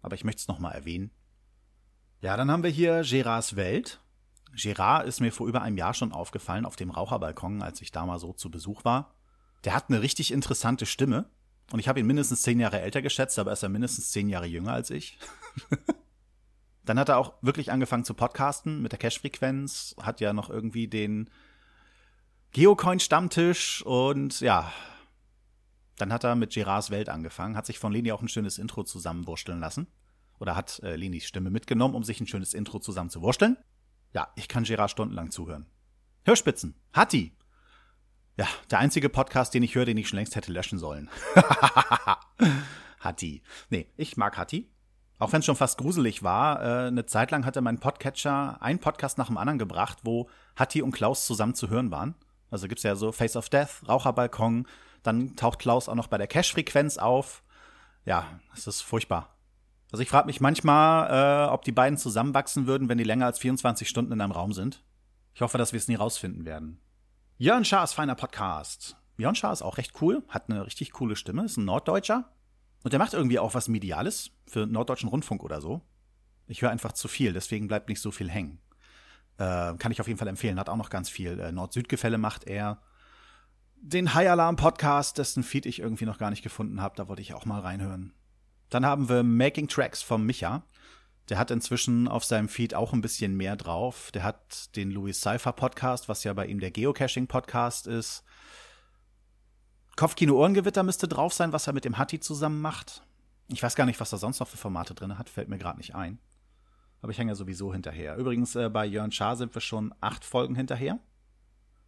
Aber 0.03 0.15
ich 0.15 0.25
möchte 0.25 0.41
es 0.41 0.49
nochmal 0.49 0.75
erwähnen. 0.75 1.11
Ja, 2.21 2.37
dann 2.37 2.51
haben 2.51 2.65
wir 2.65 2.71
hier 2.71 3.03
Gerards 3.03 3.57
Welt. 3.57 4.03
Gérard 4.55 5.05
ist 5.05 5.21
mir 5.21 5.33
vor 5.33 5.47
über 5.47 5.63
einem 5.63 5.77
Jahr 5.77 5.95
schon 5.95 6.13
aufgefallen 6.13 6.65
auf 6.65 6.77
dem 6.77 6.91
Raucherbalkon, 6.91 7.63
als 7.63 7.81
ich 7.81 7.93
da 7.93 8.05
mal 8.07 8.19
so 8.19 8.33
zu 8.33 8.51
Besuch 8.51 8.85
war. 8.85 9.15
Der 9.65 9.75
hat 9.75 9.89
eine 9.89 10.03
richtig 10.03 10.33
interessante 10.33 10.87
Stimme. 10.87 11.31
Und 11.73 11.79
ich 11.79 11.89
habe 11.89 12.01
ihn 12.01 12.07
mindestens 12.07 12.43
zehn 12.43 12.59
Jahre 12.59 12.81
älter 12.81 13.01
geschätzt, 13.01 13.39
aber 13.39 13.51
er 13.51 13.53
ist 13.53 13.63
ja 13.63 13.69
mindestens 13.69 14.11
zehn 14.11 14.29
Jahre 14.29 14.47
jünger 14.47 14.73
als 14.73 14.91
ich. 14.91 15.19
Dann 16.85 16.99
hat 16.99 17.09
er 17.09 17.19
auch 17.19 17.35
wirklich 17.43 17.71
angefangen 17.71 18.05
zu 18.05 18.15
podcasten 18.15 18.83
mit 18.83 18.91
der 18.91 18.99
Cash-Frequenz, 18.99 19.95
hat 20.03 20.21
ja 20.21 20.33
noch 20.33 20.51
irgendwie 20.51 20.89
den 20.89 21.31
Geocoin-Stammtisch 22.53 23.83
und 23.87 24.41
ja, 24.41 24.73
dann 25.97 26.13
hat 26.13 26.25
er 26.25 26.35
mit 26.35 26.53
Gerards 26.53 26.91
Welt 26.91 27.09
angefangen, 27.09 27.57
hat 27.57 27.67
sich 27.67 27.79
von 27.79 27.93
Leni 27.93 28.11
auch 28.11 28.23
ein 28.23 28.29
schönes 28.29 28.59
Intro 28.59 28.83
zusammenwursteln 28.83 29.61
lassen. 29.61 29.87
Oder 30.39 30.57
hat 30.57 30.81
äh, 30.83 30.97
Lenis 30.97 31.27
Stimme 31.27 31.51
mitgenommen, 31.51 31.95
um 31.95 32.03
sich 32.03 32.21
ein 32.21 32.27
schönes 32.27 32.55
Intro 32.55 32.79
zusammen 32.79 33.11
zu 33.11 33.21
wursteln. 33.21 33.59
Ja, 34.13 34.29
ich 34.35 34.49
kann 34.49 34.65
Gerard 34.65 34.91
stundenlang 34.91 35.31
zuhören. 35.31 35.67
Hörspitzen. 36.25 36.75
Hatti. 36.95 37.33
Ja, 38.37 38.47
der 38.71 38.79
einzige 38.79 39.09
Podcast, 39.09 39.55
den 39.55 39.63
ich 39.63 39.75
höre, 39.75 39.85
den 39.85 39.97
ich 39.97 40.09
schon 40.09 40.19
längst 40.19 40.35
hätte 40.35 40.53
löschen 40.53 40.79
sollen. 40.79 41.11
Hatti. 43.01 43.43
Nee, 43.69 43.87
ich 43.97 44.17
mag 44.17 44.37
Hatti. 44.37 44.71
Auch 45.19 45.33
wenn 45.33 45.41
es 45.41 45.47
schon 45.47 45.57
fast 45.57 45.79
gruselig 45.79 46.23
war, 46.23 46.63
äh, 46.63 46.89
eine 46.89 47.05
Zeit 47.05 47.31
lang 47.31 47.45
hatte 47.45 47.61
mein 47.61 47.79
Podcatcher 47.79 48.61
einen 48.63 48.79
Podcast 48.79 49.19
nach 49.19 49.27
dem 49.27 49.37
anderen 49.37 49.59
gebracht, 49.59 49.99
wo 50.03 50.31
Hatti 50.57 50.81
und 50.81 50.93
Klaus 50.93 51.27
zusammen 51.27 51.55
zu 51.55 51.69
hören 51.69 51.91
waren. 51.91 52.15
Also 52.51 52.67
gibt's 52.69 52.83
ja 52.83 52.97
so 52.97 53.13
Face 53.13 53.37
of 53.37 53.51
Death, 53.51 53.87
Raucherbalkon, 53.87 54.67
dann 55.03 55.37
taucht 55.37 55.59
Klaus 55.59 55.89
auch 55.89 55.95
noch 55.95 56.09
bei 56.09 56.19
der 56.19 56.27
Cash-Frequenz 56.27 56.97
auf. 56.97 57.43
Ja, 58.07 58.41
es 58.55 58.67
ist 58.67 58.81
furchtbar. 58.81 59.37
Also 59.93 60.03
ich 60.03 60.09
frage 60.09 60.27
mich 60.27 60.41
manchmal, 60.41 61.49
äh, 61.49 61.51
ob 61.51 61.63
die 61.63 61.73
beiden 61.73 61.99
zusammenwachsen 61.99 62.67
würden, 62.67 62.89
wenn 62.89 62.99
die 62.99 63.05
länger 63.05 63.27
als 63.27 63.39
24 63.39 63.89
Stunden 63.89 64.13
in 64.13 64.21
einem 64.21 64.33
Raum 64.33 64.53
sind. 64.53 64.85
Ich 65.35 65.43
hoffe, 65.43 65.59
dass 65.59 65.73
wir 65.73 65.79
es 65.79 65.89
nie 65.89 65.97
rausfinden 65.97 66.45
werden. 66.45 66.81
Jörn 67.39 67.65
Schaas 67.65 67.93
feiner 67.93 68.15
Podcast. 68.15 68.97
Björn 69.17 69.35
Schaar 69.35 69.53
ist 69.53 69.63
auch 69.63 69.79
recht 69.79 70.01
cool, 70.01 70.23
hat 70.29 70.49
eine 70.49 70.65
richtig 70.65 70.93
coole 70.93 71.17
Stimme, 71.17 71.45
ist 71.45 71.57
ein 71.57 71.65
Norddeutscher. 71.65 72.31
Und 72.83 72.93
der 72.93 72.99
macht 72.99 73.15
irgendwie 73.15 73.39
auch 73.39 73.55
was 73.55 73.69
Mediales 73.69 74.31
für 74.47 74.67
Norddeutschen 74.67 75.09
Rundfunk 75.09 75.43
oder 75.43 75.61
so. 75.61 75.83
Ich 76.47 76.63
höre 76.63 76.71
einfach 76.71 76.93
zu 76.93 77.09
viel, 77.09 77.33
deswegen 77.33 77.69
bleibt 77.69 77.89
nicht 77.89 78.01
so 78.01 78.11
viel 78.11 78.31
hängen. 78.31 78.59
Äh, 79.39 79.75
kann 79.77 79.93
ich 79.93 80.01
auf 80.01 80.07
jeden 80.07 80.19
Fall 80.19 80.29
empfehlen, 80.29 80.59
hat 80.59 80.69
auch 80.69 80.77
noch 80.77 80.91
ganz 80.91 81.09
viel. 81.09 81.39
Äh, 81.39 81.53
Nord-Süd-Gefälle 81.53 82.19
macht 82.19 82.45
er. 82.45 82.81
Den 83.83 84.15
High 84.15 84.29
Alarm 84.29 84.57
Podcast, 84.57 85.19
dessen 85.19 85.43
Feed 85.43 85.67
ich 85.67 85.81
irgendwie 85.81 86.05
noch 86.05 86.19
gar 86.19 86.31
nicht 86.31 86.43
gefunden 86.43 86.81
habe, 86.81 86.97
da 86.97 87.09
wollte 87.09 87.23
ich 87.23 87.35
auch 87.35 87.47
mal 87.47 87.61
reinhören. 87.61 88.13
Dann 88.71 88.87
haben 88.87 89.09
wir 89.09 89.23
Making 89.23 89.69
Tracks 89.69 90.01
vom 90.01 90.25
Micha. 90.25 90.63
Der 91.29 91.39
hat 91.39 91.51
inzwischen 91.51 92.09
auf 92.09 92.25
seinem 92.25 92.49
Feed 92.49 92.75
auch 92.75 92.93
ein 92.93 93.03
bisschen 93.03 93.37
mehr 93.37 93.57
drauf. 93.57 94.11
Der 94.13 94.23
hat 94.23 94.75
den 94.77 94.91
Louis 94.91 95.21
Cypher 95.21 95.53
Podcast, 95.53 96.09
was 96.09 96.25
ja 96.25 96.33
bei 96.33 96.47
ihm 96.47 96.61
der 96.61 96.71
Geocaching 96.71 97.27
Podcast 97.27 97.87
ist. 97.87 98.25
Kopfkino 99.97 100.39
Ohrengewitter 100.39 100.83
müsste 100.83 101.09
drauf 101.09 101.33
sein, 101.33 101.53
was 101.53 101.67
er 101.67 101.73
mit 101.73 101.85
dem 101.85 101.99
Hatti 101.99 102.21
zusammen 102.21 102.61
macht. 102.61 103.03
Ich 103.49 103.63
weiß 103.63 103.75
gar 103.75 103.85
nicht, 103.85 104.01
was 104.01 104.13
er 104.13 104.19
sonst 104.19 104.41
noch 104.41 104.49
für 104.49 104.57
Formate 104.57 104.95
drin 104.95 105.19
hat, 105.19 105.29
fällt 105.29 105.49
mir 105.49 105.59
gerade 105.59 105.79
nicht 105.79 105.95
ein. 105.95 106.19
Aber 107.03 107.13
ich 107.13 107.19
hänge 107.19 107.33
ja 107.33 107.35
sowieso 107.35 107.73
hinterher. 107.73 108.17
Übrigens, 108.17 108.55
äh, 108.55 108.69
bei 108.69 108.87
Jörn 108.87 109.11
Schaar 109.11 109.37
sind 109.37 109.55
wir 109.55 109.61
schon 109.61 109.95
acht 110.01 110.25
Folgen 110.25 110.55
hinterher. 110.55 110.99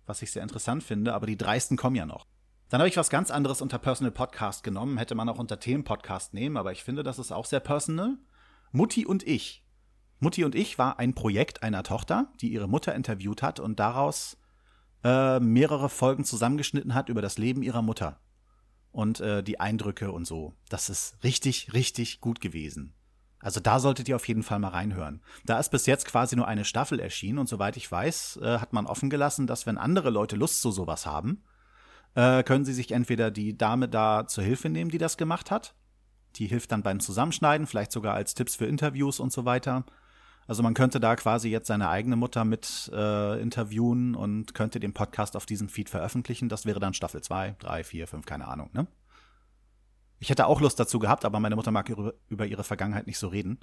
Was 0.07 0.23
ich 0.23 0.33
sehr 0.33 0.43
interessant 0.43 0.83
finde, 0.83 1.15
aber 1.15 1.27
die 1.27 1.37
dreisten 1.37 1.77
kommen 1.77 1.97
ja 1.97 2.07
noch. 2.07 2.27
Dann 2.73 2.81
habe 2.81 2.89
ich 2.89 2.97
was 2.97 3.11
ganz 3.11 3.31
anderes 3.31 3.61
unter 3.61 3.77
Personal 3.79 4.13
Podcast 4.13 4.65
genommen. 4.65 4.97
Hätte 4.97 5.15
man 5.15 5.29
auch 5.29 5.39
unter 5.39 5.61
Themenpodcast 5.61 6.33
nehmen, 6.33 6.57
aber 6.57 6.73
ich 6.73 6.83
finde, 6.83 7.03
das 7.03 7.19
ist 7.19 7.31
auch 7.31 7.45
sehr 7.45 7.61
personal. 7.61 8.17
Mutti 8.71 9.05
und 9.05 9.29
ich. 9.29 9.63
Mutti 10.21 10.43
und 10.43 10.55
ich 10.55 10.79
war 10.79 10.99
ein 10.99 11.15
Projekt 11.15 11.63
einer 11.63 11.83
Tochter, 11.83 12.33
die 12.41 12.51
ihre 12.51 12.71
Mutter 12.71 12.95
interviewt 12.95 13.43
hat 13.43 13.61
und 13.61 13.79
daraus 13.79 14.39
äh, 15.05 15.39
mehrere 15.39 15.91
Folgen 15.91 16.25
zusammengeschnitten 16.25 16.95
hat 16.95 17.11
über 17.11 17.21
das 17.21 17.37
Leben 17.37 17.63
ihrer 17.63 17.83
Mutter 17.83 18.21
und 18.91 19.21
äh, 19.21 19.43
die 19.43 19.61
Eindrücke 19.61 20.11
und 20.11 20.27
so. 20.27 20.55
Das 20.71 20.89
ist 20.89 21.23
richtig, 21.23 21.75
richtig 21.75 22.23
gut 22.23 22.41
gewesen. 22.41 22.95
Also 23.39 23.61
da 23.61 23.81
solltet 23.81 24.09
ihr 24.09 24.17
auf 24.17 24.29
jeden 24.29 24.45
Fall 24.45 24.61
mal 24.61 24.69
reinhören. 24.69 25.21
Da 25.45 25.59
ist 25.59 25.69
bis 25.69 25.85
jetzt 25.85 26.07
quasi 26.07 26.37
nur 26.37 26.49
eine 26.49 26.65
Staffel 26.65 27.01
erschienen 27.01 27.39
und 27.39 27.51
soweit 27.51 27.77
ich 27.77 27.93
weiß, 27.93 28.39
äh, 28.43 28.61
hat 28.61 28.73
man 28.73 28.87
offen 28.87 29.11
gelassen, 29.11 29.47
dass 29.47 29.67
wenn 29.67 29.77
andere 29.77 30.09
Leute 30.09 30.37
Lust 30.37 30.63
zu 30.63 30.71
sowas 30.71 31.05
haben, 31.05 31.45
äh, 32.15 32.43
können 32.43 32.65
sie 32.65 32.73
sich 32.73 32.93
entweder 32.93 33.31
die 33.31 33.57
Dame 33.57 33.89
da 33.89 34.27
zur 34.27 34.45
Hilfe 34.45 34.69
nehmen, 34.69 34.91
die 34.91 34.99
das 34.99 35.17
gemacht 35.17 35.51
hat. 35.51 35.75
Die 36.37 36.47
hilft 36.47 36.73
dann 36.73 36.83
beim 36.83 37.01
Zusammenschneiden, 37.01 37.67
vielleicht 37.67 37.93
sogar 37.93 38.15
als 38.15 38.35
Tipps 38.35 38.57
für 38.57 38.67
Interviews 38.67 39.21
und 39.21 39.33
so 39.33 39.45
weiter. 39.45 39.85
Also 40.47 40.63
man 40.63 40.75
könnte 40.75 40.99
da 40.99 41.15
quasi 41.17 41.49
jetzt 41.49 41.69
seine 41.69 41.89
eigene 41.89 42.17
Mutter 42.17 42.45
mit 42.45 42.91
äh, 42.93 43.41
interviewen 43.41 44.15
und 44.15 44.55
könnte 44.55 44.81
den 44.81 44.93
Podcast 44.93 45.37
auf 45.37 45.47
diesem 45.47 45.69
Feed 45.69 45.89
veröffentlichen. 45.89 46.49
Das 46.49 46.67
wäre 46.67 46.81
dann 46.81 46.95
Staffel 46.95 47.23
2, 47.23 47.57
3, 47.59 47.85
4, 47.85 48.07
5, 48.09 48.27
keine 48.27 48.49
Ahnung, 48.49 48.71
ne? 48.73 48.87
Ich 50.19 50.31
hätte 50.31 50.47
auch 50.47 50.61
Lust 50.61 50.79
dazu 50.79 51.01
gehabt, 51.01 51.25
aber 51.25 51.41
meine 51.41 51.57
Mutter 51.57 51.73
mag 51.73 51.89
über, 51.89 52.15
über 52.29 52.47
ihre 52.47 52.63
Vergangenheit 52.63 53.09
nicht 53.09 53.19
so 53.19 53.27
reden. 53.27 53.59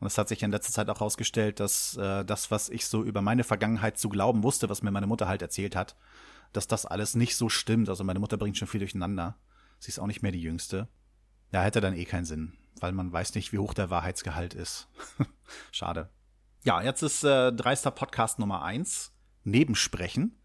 Und 0.00 0.06
es 0.06 0.18
hat 0.18 0.28
sich 0.28 0.42
in 0.42 0.50
letzter 0.50 0.72
Zeit 0.72 0.90
auch 0.90 1.00
herausgestellt, 1.00 1.60
dass 1.60 1.96
äh, 1.96 2.26
das, 2.26 2.50
was 2.50 2.68
ich 2.68 2.86
so 2.86 3.02
über 3.02 3.22
meine 3.22 3.42
Vergangenheit 3.42 3.96
zu 3.96 4.10
glauben 4.10 4.42
wusste, 4.42 4.68
was 4.68 4.82
mir 4.82 4.90
meine 4.90 5.06
Mutter 5.06 5.28
halt 5.28 5.40
erzählt 5.40 5.74
hat, 5.74 5.96
dass 6.56 6.66
das 6.66 6.86
alles 6.86 7.14
nicht 7.14 7.36
so 7.36 7.48
stimmt. 7.48 7.88
Also 7.88 8.04
meine 8.04 8.20
Mutter 8.20 8.36
bringt 8.36 8.56
schon 8.56 8.68
viel 8.68 8.80
durcheinander. 8.80 9.36
Sie 9.78 9.88
ist 9.88 9.98
auch 9.98 10.06
nicht 10.06 10.22
mehr 10.22 10.32
die 10.32 10.40
Jüngste. 10.40 10.88
Ja, 11.52 11.62
hätte 11.62 11.80
dann 11.80 11.94
eh 11.94 12.04
keinen 12.04 12.24
Sinn, 12.24 12.54
weil 12.80 12.92
man 12.92 13.12
weiß 13.12 13.34
nicht, 13.34 13.52
wie 13.52 13.58
hoch 13.58 13.74
der 13.74 13.90
Wahrheitsgehalt 13.90 14.54
ist. 14.54 14.88
Schade. 15.72 16.10
Ja, 16.64 16.82
jetzt 16.82 17.02
ist 17.02 17.24
äh, 17.24 17.52
dreister 17.52 17.90
Podcast 17.90 18.38
Nummer 18.38 18.62
eins 18.62 19.12
Nebensprechen. 19.44 20.40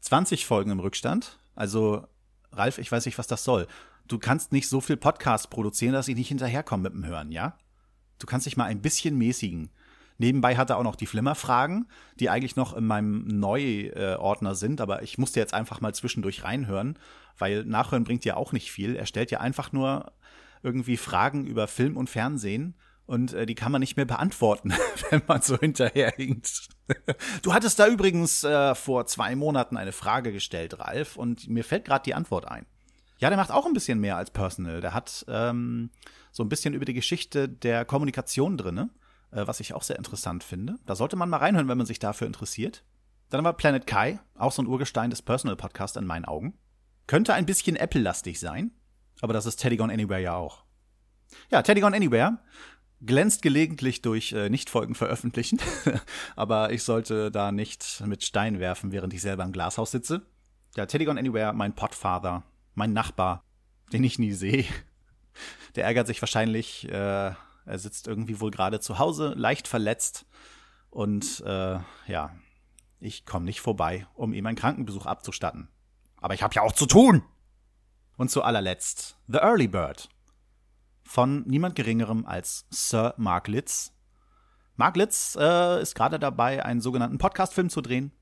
20 0.00 0.46
Folgen 0.46 0.70
im 0.70 0.80
Rückstand. 0.80 1.38
Also, 1.54 2.06
Ralf, 2.52 2.78
ich 2.78 2.90
weiß 2.90 3.06
nicht, 3.06 3.18
was 3.18 3.26
das 3.26 3.44
soll. 3.44 3.66
Du 4.06 4.18
kannst 4.18 4.52
nicht 4.52 4.68
so 4.68 4.80
viel 4.80 4.96
Podcast 4.96 5.50
produzieren, 5.50 5.92
dass 5.92 6.08
ich 6.08 6.16
nicht 6.16 6.28
hinterherkomme 6.28 6.84
mit 6.84 6.94
dem 6.94 7.06
Hören, 7.06 7.30
ja? 7.30 7.58
Du 8.18 8.26
kannst 8.26 8.46
dich 8.46 8.56
mal 8.56 8.64
ein 8.64 8.82
bisschen 8.82 9.16
mäßigen. 9.16 9.70
Nebenbei 10.18 10.56
hat 10.56 10.70
er 10.70 10.78
auch 10.78 10.82
noch 10.82 10.96
die 10.96 11.06
Flimmerfragen, 11.06 11.88
die 12.18 12.28
eigentlich 12.28 12.56
noch 12.56 12.76
in 12.76 12.84
meinem 12.84 13.24
Neu-Ordner 13.26 14.56
sind, 14.56 14.80
aber 14.80 15.02
ich 15.02 15.16
musste 15.16 15.38
jetzt 15.38 15.54
einfach 15.54 15.80
mal 15.80 15.94
zwischendurch 15.94 16.42
reinhören, 16.42 16.98
weil 17.38 17.64
Nachhören 17.64 18.02
bringt 18.02 18.24
ja 18.24 18.36
auch 18.36 18.52
nicht 18.52 18.72
viel. 18.72 18.96
Er 18.96 19.06
stellt 19.06 19.30
ja 19.30 19.40
einfach 19.40 19.72
nur 19.72 20.12
irgendwie 20.64 20.96
Fragen 20.96 21.46
über 21.46 21.68
Film 21.68 21.96
und 21.96 22.10
Fernsehen 22.10 22.74
und 23.06 23.32
äh, 23.32 23.46
die 23.46 23.54
kann 23.54 23.70
man 23.70 23.80
nicht 23.80 23.96
mehr 23.96 24.06
beantworten, 24.06 24.74
wenn 25.10 25.22
man 25.28 25.40
so 25.40 25.56
hinterherhinkt. 25.56 26.68
du 27.42 27.54
hattest 27.54 27.78
da 27.78 27.86
übrigens 27.86 28.42
äh, 28.42 28.74
vor 28.74 29.06
zwei 29.06 29.36
Monaten 29.36 29.76
eine 29.76 29.92
Frage 29.92 30.32
gestellt, 30.32 30.80
Ralf, 30.80 31.16
und 31.16 31.48
mir 31.48 31.62
fällt 31.62 31.84
gerade 31.84 32.02
die 32.02 32.14
Antwort 32.14 32.48
ein. 32.48 32.66
Ja, 33.18 33.28
der 33.30 33.38
macht 33.38 33.52
auch 33.52 33.66
ein 33.66 33.72
bisschen 33.72 34.00
mehr 34.00 34.16
als 34.16 34.30
Personal. 34.30 34.80
Der 34.80 34.94
hat 34.94 35.24
ähm, 35.28 35.90
so 36.32 36.42
ein 36.42 36.48
bisschen 36.48 36.74
über 36.74 36.84
die 36.84 36.94
Geschichte 36.94 37.48
der 37.48 37.84
Kommunikation 37.84 38.56
drinne 38.56 38.90
äh, 39.30 39.46
was 39.46 39.60
ich 39.60 39.74
auch 39.74 39.82
sehr 39.82 39.96
interessant 39.96 40.44
finde. 40.44 40.76
Da 40.86 40.94
sollte 40.94 41.16
man 41.16 41.28
mal 41.28 41.38
reinhören, 41.38 41.68
wenn 41.68 41.78
man 41.78 41.86
sich 41.86 41.98
dafür 41.98 42.26
interessiert. 42.26 42.84
Dann 43.30 43.44
war 43.44 43.52
Planet 43.52 43.86
Kai, 43.86 44.20
auch 44.34 44.52
so 44.52 44.62
ein 44.62 44.66
Urgestein 44.66 45.10
des 45.10 45.22
Personal 45.22 45.56
Podcasts 45.56 45.96
in 45.96 46.06
meinen 46.06 46.24
Augen. 46.24 46.58
Könnte 47.06 47.34
ein 47.34 47.46
bisschen 47.46 47.76
Apple-lastig 47.76 48.40
sein, 48.40 48.72
aber 49.20 49.32
das 49.32 49.46
ist 49.46 49.56
Teddy 49.56 49.76
Gone 49.76 49.92
Anywhere 49.92 50.20
ja 50.20 50.34
auch. 50.34 50.64
Ja, 51.50 51.62
Teddy 51.62 51.80
Gone 51.80 51.96
Anywhere 51.96 52.38
glänzt 53.00 53.42
gelegentlich 53.42 54.02
durch 54.02 54.32
äh, 54.32 54.48
Nichtfolgen 54.48 54.94
veröffentlichen, 54.94 55.60
aber 56.36 56.72
ich 56.72 56.82
sollte 56.82 57.30
da 57.30 57.52
nicht 57.52 58.02
mit 58.06 58.24
Stein 58.24 58.58
werfen, 58.60 58.92
während 58.92 59.14
ich 59.14 59.22
selber 59.22 59.44
im 59.44 59.52
Glashaus 59.52 59.90
sitze. 59.90 60.26
Ja, 60.76 60.86
Teddy 60.86 61.04
Gone 61.04 61.20
Anywhere, 61.20 61.52
mein 61.52 61.74
Podfather, 61.74 62.42
mein 62.74 62.92
Nachbar, 62.92 63.44
den 63.92 64.04
ich 64.04 64.18
nie 64.18 64.32
sehe. 64.32 64.64
Der 65.76 65.84
ärgert 65.84 66.06
sich 66.06 66.20
wahrscheinlich, 66.20 66.88
äh, 66.88 67.32
er 67.68 67.78
sitzt 67.78 68.08
irgendwie 68.08 68.40
wohl 68.40 68.50
gerade 68.50 68.80
zu 68.80 68.98
Hause, 68.98 69.34
leicht 69.36 69.68
verletzt. 69.68 70.26
Und 70.90 71.42
äh, 71.46 71.78
ja, 72.06 72.34
ich 72.98 73.26
komme 73.26 73.44
nicht 73.44 73.60
vorbei, 73.60 74.06
um 74.14 74.32
ihm 74.32 74.46
einen 74.46 74.56
Krankenbesuch 74.56 75.06
abzustatten. 75.06 75.68
Aber 76.16 76.34
ich 76.34 76.42
habe 76.42 76.54
ja 76.54 76.62
auch 76.62 76.72
zu 76.72 76.86
tun. 76.86 77.22
Und 78.16 78.30
zu 78.30 78.42
allerletzt 78.42 79.16
The 79.28 79.38
Early 79.38 79.68
Bird 79.68 80.08
von 81.04 81.44
niemand 81.46 81.76
Geringerem 81.76 82.26
als 82.26 82.66
Sir 82.70 83.14
Mark 83.16 83.46
Litz. 83.46 83.92
Mark 84.76 84.96
Litz 84.96 85.36
äh, 85.40 85.80
ist 85.80 85.94
gerade 85.94 86.18
dabei, 86.18 86.64
einen 86.64 86.80
sogenannten 86.80 87.18
Podcast-Film 87.18 87.70
zu 87.70 87.80
drehen. 87.80 88.12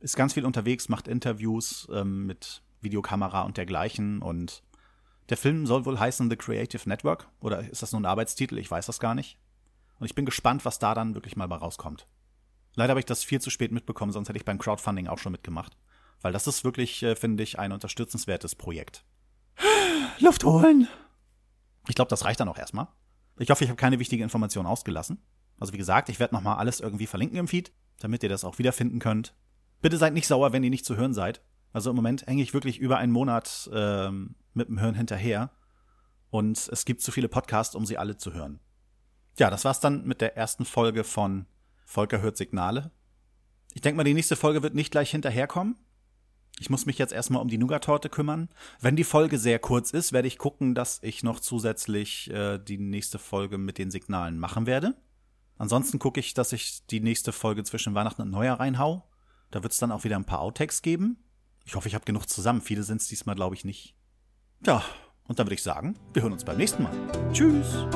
Ist 0.00 0.16
ganz 0.16 0.34
viel 0.34 0.44
unterwegs, 0.44 0.88
macht 0.88 1.08
Interviews 1.08 1.88
ähm, 1.92 2.26
mit 2.26 2.62
Videokamera 2.80 3.42
und 3.42 3.56
dergleichen 3.56 4.20
und 4.20 4.62
der 5.28 5.36
Film 5.36 5.66
soll 5.66 5.84
wohl 5.84 5.98
heißen 5.98 6.30
The 6.30 6.36
Creative 6.36 6.88
Network. 6.88 7.28
Oder 7.40 7.68
ist 7.68 7.82
das 7.82 7.92
nur 7.92 8.00
ein 8.00 8.06
Arbeitstitel? 8.06 8.58
Ich 8.58 8.70
weiß 8.70 8.86
das 8.86 9.00
gar 9.00 9.14
nicht. 9.14 9.38
Und 9.98 10.06
ich 10.06 10.14
bin 10.14 10.24
gespannt, 10.24 10.64
was 10.64 10.78
da 10.78 10.94
dann 10.94 11.14
wirklich 11.14 11.36
mal 11.36 11.48
bei 11.48 11.56
rauskommt. 11.56 12.06
Leider 12.74 12.90
habe 12.90 13.00
ich 13.00 13.06
das 13.06 13.24
viel 13.24 13.40
zu 13.40 13.50
spät 13.50 13.72
mitbekommen, 13.72 14.12
sonst 14.12 14.28
hätte 14.28 14.38
ich 14.38 14.44
beim 14.44 14.58
Crowdfunding 14.58 15.08
auch 15.08 15.18
schon 15.18 15.32
mitgemacht. 15.32 15.76
Weil 16.20 16.32
das 16.32 16.46
ist 16.46 16.64
wirklich, 16.64 17.02
äh, 17.02 17.16
finde 17.16 17.42
ich, 17.42 17.58
ein 17.58 17.72
unterstützenswertes 17.72 18.54
Projekt. 18.54 19.04
Luft 20.18 20.44
holen! 20.44 20.88
Ich 21.88 21.94
glaube, 21.94 22.10
das 22.10 22.24
reicht 22.24 22.40
dann 22.40 22.48
auch 22.48 22.58
erstmal. 22.58 22.88
Ich 23.38 23.50
hoffe, 23.50 23.64
ich 23.64 23.70
habe 23.70 23.76
keine 23.76 23.98
wichtige 23.98 24.22
Information 24.22 24.66
ausgelassen. 24.66 25.22
Also 25.58 25.72
wie 25.72 25.78
gesagt, 25.78 26.08
ich 26.08 26.18
werde 26.18 26.34
nochmal 26.34 26.58
alles 26.58 26.80
irgendwie 26.80 27.06
verlinken 27.06 27.38
im 27.38 27.48
Feed, 27.48 27.72
damit 28.00 28.22
ihr 28.22 28.28
das 28.28 28.44
auch 28.44 28.58
wiederfinden 28.58 28.98
könnt. 28.98 29.34
Bitte 29.80 29.96
seid 29.96 30.12
nicht 30.12 30.26
sauer, 30.26 30.52
wenn 30.52 30.64
ihr 30.64 30.70
nicht 30.70 30.84
zu 30.84 30.96
hören 30.96 31.14
seid. 31.14 31.42
Also 31.72 31.90
im 31.90 31.96
Moment 31.96 32.26
hänge 32.26 32.42
ich 32.42 32.54
wirklich 32.54 32.78
über 32.78 32.98
einen 32.98 33.12
Monat 33.12 33.70
ähm, 33.72 34.34
mit 34.56 34.68
dem 34.68 34.80
Hören 34.80 34.94
hinterher. 34.94 35.50
Und 36.30 36.68
es 36.72 36.84
gibt 36.84 37.02
zu 37.02 37.12
viele 37.12 37.28
Podcasts, 37.28 37.74
um 37.74 37.86
sie 37.86 37.98
alle 37.98 38.16
zu 38.16 38.32
hören. 38.32 38.60
Ja, 39.38 39.50
das 39.50 39.64
war's 39.64 39.80
dann 39.80 40.04
mit 40.06 40.20
der 40.20 40.36
ersten 40.36 40.64
Folge 40.64 41.04
von 41.04 41.46
Volker 41.84 42.20
hört 42.20 42.36
Signale. 42.36 42.90
Ich 43.74 43.82
denke 43.82 43.98
mal, 43.98 44.04
die 44.04 44.14
nächste 44.14 44.36
Folge 44.36 44.62
wird 44.62 44.74
nicht 44.74 44.90
gleich 44.90 45.10
hinterherkommen. 45.10 45.76
Ich 46.58 46.70
muss 46.70 46.86
mich 46.86 46.96
jetzt 46.96 47.12
erstmal 47.12 47.42
um 47.42 47.48
die 47.48 47.58
Nougat-Torte 47.58 48.08
kümmern. 48.08 48.48
Wenn 48.80 48.96
die 48.96 49.04
Folge 49.04 49.38
sehr 49.38 49.58
kurz 49.58 49.90
ist, 49.90 50.12
werde 50.12 50.28
ich 50.28 50.38
gucken, 50.38 50.74
dass 50.74 51.02
ich 51.02 51.22
noch 51.22 51.40
zusätzlich 51.40 52.30
äh, 52.30 52.58
die 52.58 52.78
nächste 52.78 53.18
Folge 53.18 53.58
mit 53.58 53.76
den 53.76 53.90
Signalen 53.90 54.38
machen 54.38 54.64
werde. 54.64 54.96
Ansonsten 55.58 55.98
gucke 55.98 56.20
ich, 56.20 56.32
dass 56.32 56.52
ich 56.52 56.86
die 56.86 57.00
nächste 57.00 57.32
Folge 57.32 57.62
zwischen 57.64 57.94
Weihnachten 57.94 58.22
und 58.22 58.30
Neujahr 58.30 58.60
reinhau. 58.60 59.06
Da 59.50 59.62
wird 59.62 59.72
es 59.72 59.78
dann 59.78 59.92
auch 59.92 60.04
wieder 60.04 60.16
ein 60.16 60.24
paar 60.24 60.40
Outtakes 60.40 60.80
geben. 60.80 61.18
Ich 61.64 61.74
hoffe, 61.74 61.88
ich 61.88 61.94
habe 61.94 62.04
genug 62.04 62.28
zusammen. 62.28 62.62
Viele 62.62 62.82
sind 62.82 63.00
es 63.02 63.08
diesmal, 63.08 63.36
glaube 63.36 63.54
ich, 63.54 63.64
nicht. 63.64 63.94
Ja, 64.64 64.82
und 65.28 65.38
dann 65.38 65.46
würde 65.46 65.54
ich 65.54 65.62
sagen, 65.62 65.96
wir 66.12 66.22
hören 66.22 66.32
uns 66.32 66.44
beim 66.44 66.56
nächsten 66.56 66.82
Mal. 66.82 66.92
Tschüss. 67.32 67.86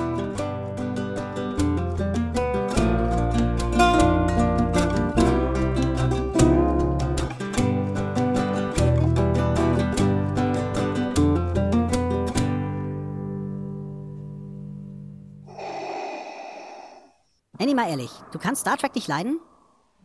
Annie, 17.58 17.74
mal 17.74 17.90
ehrlich, 17.90 18.10
du 18.32 18.38
kannst 18.38 18.62
Star 18.62 18.76
Trek 18.78 18.94
nicht 18.94 19.06
leiden? 19.06 19.38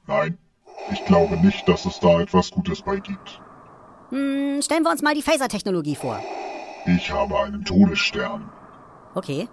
Nein, 0.08 0.38
ich 0.92 1.04
glaube 1.06 1.38
nicht, 1.38 1.68
dass 1.68 1.86
es 1.86 2.00
da 2.00 2.20
etwas 2.20 2.52
Gutes 2.52 2.82
bei 2.82 3.00
gibt. 3.00 3.42
Hm, 4.10 4.62
stellen 4.62 4.84
wir 4.84 4.92
uns 4.92 5.02
mal 5.02 5.16
die 5.16 5.22
Phaser-Technologie 5.22 5.96
vor. 5.96 6.20
Ich 6.86 7.12
habe 7.12 7.40
einen 7.40 7.66
Todesstern. 7.66 8.50
Okay. 9.16 9.50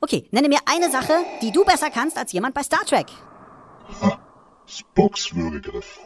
Okay, 0.00 0.28
nenne 0.30 0.48
mir 0.48 0.58
eine 0.66 0.90
Sache, 0.90 1.14
die 1.40 1.50
du 1.50 1.64
besser 1.64 1.90
kannst 1.90 2.18
als 2.18 2.32
jemand 2.32 2.54
bei 2.54 2.62
Star 2.62 2.84
Trek. 2.84 3.06
Ha, 4.02 4.18
Spocks 4.66 5.34
Würgegriff. 5.34 5.98